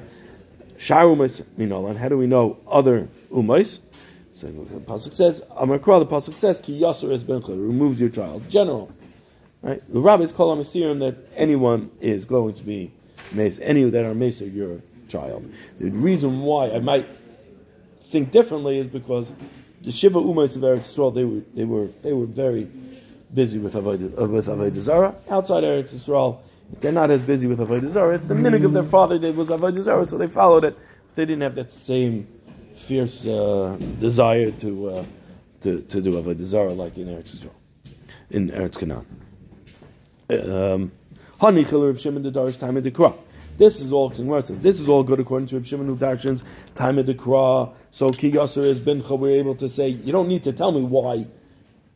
Shar 0.77 1.05
umas 1.05 1.43
minolan, 1.57 1.97
how 1.97 2.09
do 2.09 2.17
we 2.17 2.27
know 2.27 2.57
other 2.67 3.07
umas? 3.31 3.79
So 4.35 4.47
the 4.47 4.79
pasuk 4.79 5.13
says, 5.13 5.41
Amakra, 5.51 5.99
the 5.99 6.05
pasuk 6.05 6.35
says, 6.35 6.59
Ki 6.59 6.79
yasur 6.81 7.13
es 7.13 7.23
bencha, 7.23 7.51
removes 7.51 7.99
your 8.01 8.09
child. 8.09 8.49
General. 8.49 8.91
Right? 9.61 9.81
The 9.93 9.99
rabbis 9.99 10.33
call 10.33 10.49
on 10.49 10.57
Asirim 10.59 10.99
that 10.99 11.15
anyone 11.37 11.89
is 12.01 12.25
going 12.25 12.55
to 12.55 12.63
be 12.63 12.91
mace, 13.31 13.57
any 13.61 13.89
that 13.89 14.03
are 14.03 14.13
mace 14.13 14.41
your 14.41 14.81
child. 15.07 15.49
The 15.79 15.89
reason 15.91 16.41
why 16.41 16.71
I 16.71 16.79
might 16.79 17.07
think 18.11 18.31
differently 18.31 18.79
is 18.79 18.87
because 18.87 19.31
the 19.81 19.91
Shiva 19.91 20.19
Umas 20.19 20.55
of 20.55 20.63
Eretz 20.63 20.81
Yisrael, 20.81 21.13
they 21.13 21.23
were, 21.23 21.41
they 21.53 21.63
were, 21.63 21.87
they 22.01 22.13
were 22.13 22.25
very 22.25 22.69
busy 23.33 23.59
with 23.59 23.73
Avodah, 23.73 24.27
with 24.27 24.47
Avodah. 24.47 25.15
Outside 25.29 25.63
Eretz 25.63 25.93
Yisrael, 25.93 26.39
they're 26.79 26.91
not 26.91 27.11
as 27.11 27.21
busy 27.21 27.47
with 27.47 27.59
Avodah 27.59 27.89
Zarah. 27.89 28.15
It's 28.15 28.27
the 28.27 28.33
minig 28.33 28.65
of 28.65 28.73
their 28.73 28.83
father 28.83 29.17
did 29.19 29.35
was 29.35 29.49
Avodah 29.49 29.81
Zarah, 29.81 30.07
so 30.07 30.17
they 30.17 30.27
followed 30.27 30.63
it. 30.63 30.75
But 31.07 31.15
they 31.15 31.25
didn't 31.25 31.41
have 31.41 31.55
that 31.55 31.71
same 31.71 32.27
fierce 32.75 33.25
uh, 33.25 33.77
desire 33.99 34.51
to, 34.51 34.89
uh, 34.89 35.05
to 35.61 35.81
to 35.81 36.01
do 36.01 36.11
Avodah 36.11 36.37
desire 36.37 36.69
like 36.69 36.97
in 36.97 37.07
Eretz 37.07 37.35
Yisrael, 37.35 37.53
in 38.29 38.49
Eretz 38.49 38.77
Canaan. 38.77 39.05
Um, 40.29 40.91
Honey 41.39 41.65
Chiller 41.65 41.89
of 41.89 41.99
Shimon 41.99 42.23
the 42.23 42.31
Darish 42.31 42.57
time 42.57 42.77
of 42.77 42.83
the 42.83 42.91
Kra. 42.91 43.13
This 43.57 43.81
is 43.81 43.91
all 43.93 44.11
says. 44.13 44.59
This 44.59 44.79
is 44.79 44.89
all 44.89 45.03
good 45.03 45.19
according 45.19 45.47
to 45.49 45.55
Reb 45.55 45.65
Shimon 45.65 45.95
Darshan's 45.97 46.43
time 46.73 46.97
of 46.97 47.05
the 47.05 47.13
Kra. 47.13 47.71
So 47.91 48.11
Ki 48.11 48.31
Yasser 48.31 48.63
is 48.63 48.79
Bincha. 48.79 49.17
We're 49.17 49.37
able 49.37 49.55
to 49.55 49.69
say 49.69 49.89
you 49.89 50.11
don't 50.11 50.27
need 50.27 50.43
to 50.45 50.53
tell 50.53 50.71
me 50.71 50.81
why. 50.81 51.27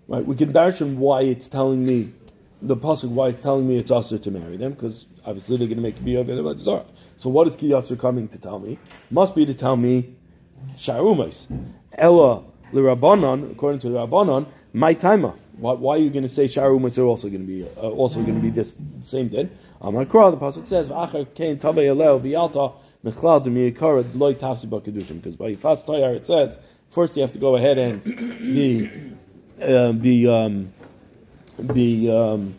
Right? 0.07 0.25
We 0.25 0.35
can 0.35 0.53
darshan 0.53 0.95
why 0.95 1.21
it's 1.21 1.47
telling 1.47 1.85
me 1.85 2.13
the 2.61 2.75
pasuk 2.75 3.09
why 3.09 3.29
it's 3.29 3.41
telling 3.41 3.67
me 3.67 3.77
it's 3.77 3.91
usher 3.91 4.17
to 4.17 4.31
marry 4.31 4.57
them 4.57 4.73
because 4.73 5.05
obviously 5.25 5.57
they're 5.57 5.67
going 5.67 5.77
to 5.77 5.83
make 5.83 6.01
me 6.01 6.15
a 6.15 6.57
Zara. 6.57 6.85
So 7.17 7.29
what 7.29 7.47
is 7.47 7.55
Ki 7.55 7.73
coming 7.97 8.27
to 8.29 8.37
tell 8.37 8.59
me? 8.59 8.79
Must 9.11 9.35
be 9.35 9.45
to 9.45 9.53
tell 9.53 9.75
me 9.75 10.15
Sharumas. 10.75 11.47
Ella 11.93 12.43
Rabbanon, 12.73 13.51
according 13.51 13.79
to 13.81 13.89
the 13.89 13.99
Rabbanon, 13.99 14.47
my 14.73 14.93
timer. 14.93 15.33
Why, 15.57 15.73
why, 15.73 15.95
are 15.95 15.99
you 15.99 16.11
going 16.11 16.23
to 16.23 16.29
say 16.29 16.45
sharumas 16.45 16.99
are 16.99 17.03
also 17.03 17.29
going 17.29 17.41
to 17.41 17.47
be 17.47 17.63
uh, 17.63 17.89
also 17.89 18.21
going 18.21 18.35
to 18.35 18.41
be 18.41 18.51
this 18.51 18.77
same 19.01 19.29
din? 19.29 19.49
Amakra, 19.81 20.29
the 20.29 20.37
pasuk 20.37 20.67
says, 20.67 20.89
"V'achar 20.89 21.33
kain 21.33 21.57
tavei 21.57 21.87
eleo 21.87 22.19
v'yalta 22.19 22.75
mechlal 23.03 23.43
demiyikara 23.43 24.05
loy 24.13 24.35
tafsi 24.35 24.67
b'kedushim." 24.67 25.15
Because 25.15 25.35
by 25.35 25.55
fast 25.55 25.87
tayar 25.87 26.15
it 26.15 26.27
says 26.27 26.59
first 26.91 27.15
you 27.15 27.23
have 27.23 27.33
to 27.33 27.39
go 27.39 27.55
ahead 27.55 27.79
and 27.79 28.03
be 28.03 28.91
uh, 29.59 29.93
be 29.93 30.27
um, 30.27 30.71
be 31.73 32.11
um, 32.11 32.55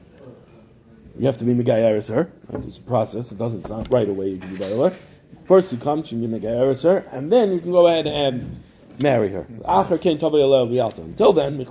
you 1.19 1.27
have 1.27 1.37
to 1.39 1.45
be 1.45 1.55
megayeris 1.55 2.09
her. 2.15 2.31
It's 2.53 2.79
a 2.79 2.81
process. 2.81 3.33
It 3.33 3.39
doesn't. 3.39 3.67
sound 3.67 3.93
right 3.93 4.09
away. 4.09 4.29
You 4.31 4.39
can 4.39 4.57
be 4.57 4.65
away. 4.65 4.97
First 5.45 5.73
you 5.73 5.79
come, 5.79 6.05
you 6.07 6.29
make 6.29 6.43
her, 6.43 7.05
and 7.11 7.33
then 7.33 7.53
you 7.53 7.61
can 7.61 7.73
go 7.73 7.87
ahead 7.87 8.07
and 8.07 8.63
marry 8.99 9.31
her. 9.31 9.47
Until 9.65 11.33
then, 11.33 11.55
and 11.55 11.67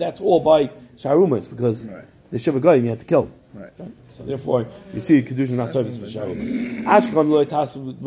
that's 0.00 0.20
all 0.20 0.38
by 0.40 0.70
sharumas 0.96 1.50
because 1.50 1.86
right. 1.86 2.04
the 2.30 2.38
shiva 2.38 2.60
goyim 2.60 2.84
you 2.84 2.90
have 2.90 3.00
to 3.00 3.04
kill. 3.04 3.28
Right. 3.52 3.72
So 4.08 4.24
therefore, 4.24 4.68
you 4.94 5.00
see 5.00 5.20
kedushin 5.22 5.50
not 5.50 5.72
tovus 5.72 5.98
for 5.98 6.06
sharumas. 6.06 6.52
Ashkan 6.84 7.28
lo 7.28 7.44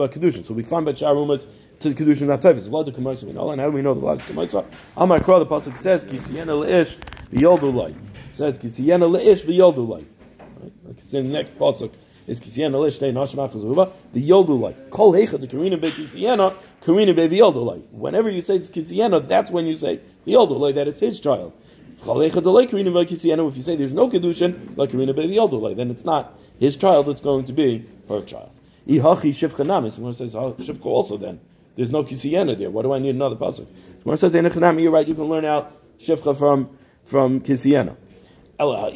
kedushin. 0.07 0.45
So 0.45 0.53
we 0.53 0.63
find 0.63 0.85
by 0.85 0.93
sharumas 0.93 1.47
to 1.79 1.89
the 1.89 1.95
kedushin 1.95 2.27
not 2.27 2.41
tovus. 2.41 2.69
Vlad 2.69 2.85
the 2.85 3.25
we 3.25 3.33
know, 3.33 3.51
and 3.51 3.61
how 3.61 3.67
do 3.67 3.73
we 3.73 3.81
know 3.81 3.93
the 3.93 4.01
vlad 4.01 4.19
k'moisa? 4.19 4.65
Amar 4.97 5.19
kra 5.19 5.39
the 5.39 5.45
pasuk 5.45 5.77
says 5.77 6.05
kisiyena 6.05 6.59
leish 6.59 6.97
v'yoldu 7.31 7.73
loy. 7.73 7.95
Says 8.31 8.57
kisiyena 8.57 9.09
leish 9.09 9.43
v'yoldu 9.43 9.87
loy. 9.87 10.05
Like 10.85 10.97
it's 10.97 11.13
in 11.13 11.27
the 11.27 11.33
next 11.33 11.57
pasuk 11.57 11.91
is 12.27 12.39
Kisiena 12.39 12.73
Lishtei 12.73 13.13
Nashma 13.13 13.51
Chazuba, 13.51 13.91
the 14.13 14.29
Yoldulai. 14.29 14.89
Kol 14.89 15.13
Hecha, 15.13 15.39
the 15.39 15.47
Karina 15.47 15.77
Be 15.77 15.91
Kisiena, 15.91 16.55
Karina 16.81 17.13
Be 17.13 17.27
Yoldulai. 17.27 17.83
Whenever 17.91 18.29
you 18.29 18.41
say 18.41 18.55
it's 18.55 18.69
Kisiena, 18.69 19.27
that's 19.27 19.51
when 19.51 19.65
you 19.65 19.75
say 19.75 19.99
Yoldulai, 20.25 20.73
that 20.75 20.87
it's 20.87 21.01
his 21.01 21.19
child. 21.19 21.53
If 22.01 22.07
you 22.07 23.61
say 23.63 23.75
there's 23.75 23.93
no 23.93 24.09
Kedushin, 24.09 24.77
like 24.77 24.91
Karina 24.91 25.13
Yoldulai, 25.13 25.75
then 25.75 25.91
it's 25.91 26.05
not 26.05 26.37
his 26.59 26.75
child, 26.75 27.09
it's 27.09 27.21
going 27.21 27.45
to 27.45 27.53
be 27.53 27.85
her 28.09 28.21
child. 28.21 28.51
Ihachi 28.87 29.29
Shivcha 29.29 29.65
Namis, 29.65 29.97
when 29.97 30.11
it 30.11 30.15
says 30.15 30.35
oh, 30.35 30.53
Shivcha 30.53 30.85
also 30.85 31.17
then 31.17 31.39
there's 31.75 31.91
no 31.91 32.03
kisiyena 32.03 32.57
there. 32.57 32.69
What 32.69 32.83
do 32.83 32.93
I 32.93 32.99
need 32.99 33.15
another 33.15 33.35
pasuk? 33.35 33.67
Gemara 34.03 34.17
says. 34.17 34.33
You're 34.33 34.91
right. 34.91 35.07
You 35.07 35.15
can 35.15 35.25
learn 35.25 35.45
out 35.45 35.71
shivcha 35.99 36.37
from 36.37 36.69
from 37.03 37.41
kisiyena. 37.41 37.95
So 38.57 38.89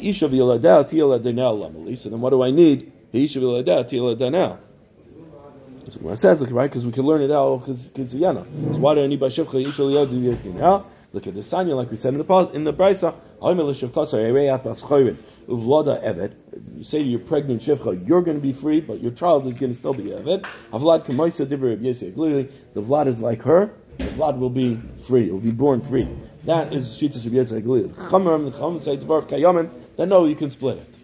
then, 2.08 2.20
what 2.20 2.30
do 2.30 2.42
I 2.42 2.50
need? 2.50 2.92
So 3.12 4.58
Gemara 5.98 6.16
says, 6.16 6.40
look, 6.40 6.50
right, 6.52 6.70
because 6.70 6.86
we 6.86 6.92
can 6.92 7.04
learn 7.04 7.20
it 7.20 7.30
out 7.30 7.58
because 7.58 7.90
kisiyena. 7.90 8.46
So 8.74 8.80
why 8.80 8.94
do 8.94 9.04
I 9.04 9.06
need 9.06 9.20
by 9.20 9.26
shivcha 9.26 9.66
isha 9.66 9.82
v'yiladel? 9.82 10.84
Look 11.12 11.26
at 11.26 11.34
the 11.34 11.40
sanya, 11.40 11.74
like 11.74 11.90
we 11.90 11.96
said 11.96 12.14
in 12.14 12.24
the 12.24 12.50
in 12.54 12.64
the 12.64 12.72
brisa. 12.72 13.12
Uvlada 15.50 16.00
Evet. 16.02 16.32
You 16.76 16.84
say 16.84 17.02
to 17.02 17.08
your 17.08 17.20
pregnant 17.20 17.60
shivcha, 17.62 18.06
you're 18.08 18.22
going 18.22 18.36
to 18.36 18.42
be 18.42 18.52
free, 18.52 18.80
but 18.80 19.02
your 19.02 19.12
child 19.12 19.46
is 19.46 19.58
going 19.58 19.72
to 19.72 19.76
still 19.76 19.94
be 19.94 20.04
Evet. 20.04 20.44
Avlad 20.72 21.04
Kamoisa 21.04 21.48
Diver 21.48 21.72
of 21.72 21.80
Clearly, 22.14 22.48
the 22.74 22.80
Vlad 22.80 23.06
is 23.08 23.18
like 23.20 23.42
her. 23.42 23.70
The 23.98 24.04
Vlad 24.04 24.38
will 24.38 24.50
be 24.50 24.80
free. 25.06 25.30
will 25.30 25.40
be 25.40 25.50
born 25.50 25.80
free. 25.80 26.08
That 26.44 26.72
is 26.72 26.96
Shitas 26.96 27.26
Yesek 27.26 27.62
Glili. 27.62 27.92
Chamaram, 28.08 28.50
the 28.50 28.56
Chamaram 28.56 28.82
say 28.82 28.96
Devar 28.96 29.18
of 29.18 29.28
Kayaman, 29.28 29.70
then 29.96 30.08
no, 30.08 30.24
you 30.24 30.34
can 30.34 30.50
split 30.50 30.78
it. 30.78 30.99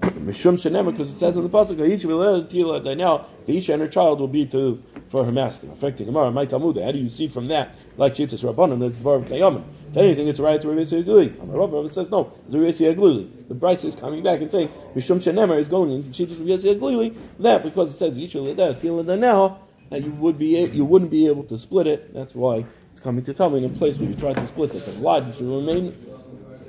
Mishum 0.00 0.54
Shenemah, 0.54 0.92
because 0.92 1.10
it 1.10 1.18
says 1.18 1.36
in 1.36 1.42
the 1.42 1.48
Pasuk, 1.48 1.78
Isha 1.80 2.94
now, 2.94 3.26
the 3.46 3.56
Isha 3.56 3.72
and 3.74 3.82
her 3.82 3.88
child 3.88 4.20
will 4.20 4.28
be 4.28 4.46
to 4.46 4.82
for 5.10 5.24
her 5.24 5.32
master. 5.32 5.68
Affecting 5.72 6.06
Gemara, 6.06 6.30
my 6.30 6.46
Talmud. 6.46 6.76
How 6.76 6.92
do 6.92 6.98
you 6.98 7.10
see 7.10 7.28
from 7.28 7.48
that, 7.48 7.74
like 7.96 8.14
Shitas 8.14 8.42
Rabbanim, 8.44 8.80
that's 8.80 8.96
Devar 8.96 9.16
of 9.16 9.24
Kayaman? 9.24 9.64
If 9.90 9.96
anything, 9.96 10.28
it's 10.28 10.38
right 10.38 10.60
to 10.60 10.68
Ravesi 10.68 11.04
Aglili. 11.04 11.34
Rabbi 11.40 11.92
says 11.92 12.10
no, 12.10 12.32
it's 12.46 12.54
Ravesi 12.54 12.94
Aglili. 12.94 13.48
The 13.48 13.54
Bryce 13.54 13.84
is 13.84 13.96
coming 13.96 14.22
back 14.22 14.40
and 14.40 14.50
saying 14.50 14.68
Mishum 14.94 15.18
Shenemar 15.18 15.58
is 15.58 15.68
going 15.68 15.90
in 15.90 16.04
Shitas 16.04 16.36
Ravesi 16.36 16.78
Aglili. 16.78 17.16
That 17.40 17.64
because 17.64 17.92
it 17.92 17.98
says 17.98 18.14
Yishul 18.14 18.54
Tila 18.54 19.18
now 19.18 19.60
that 19.90 20.04
you 20.04 20.12
would 20.12 20.38
be 20.38 20.60
you 20.60 20.84
wouldn't 20.84 21.10
be 21.10 21.26
able 21.26 21.42
to 21.44 21.58
split 21.58 21.88
it. 21.88 22.14
That's 22.14 22.34
why 22.34 22.64
it's 22.92 23.00
coming 23.00 23.24
to 23.24 23.34
tell 23.34 23.50
me 23.50 23.58
in 23.58 23.64
a 23.64 23.76
place 23.76 23.98
where 23.98 24.08
you 24.08 24.14
try 24.14 24.32
to 24.32 24.46
split 24.46 24.74
it. 24.74 24.84
The 24.84 24.92
lot 25.00 25.34
should 25.34 25.48
remain 25.48 25.96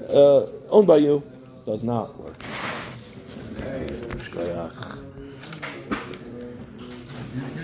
uh, 0.10 0.48
owned 0.70 0.88
by 0.88 0.98
you 0.98 1.22
does 1.66 1.84
not 1.84 2.20
work. 2.20 2.44
Shkoyach. 4.24 5.11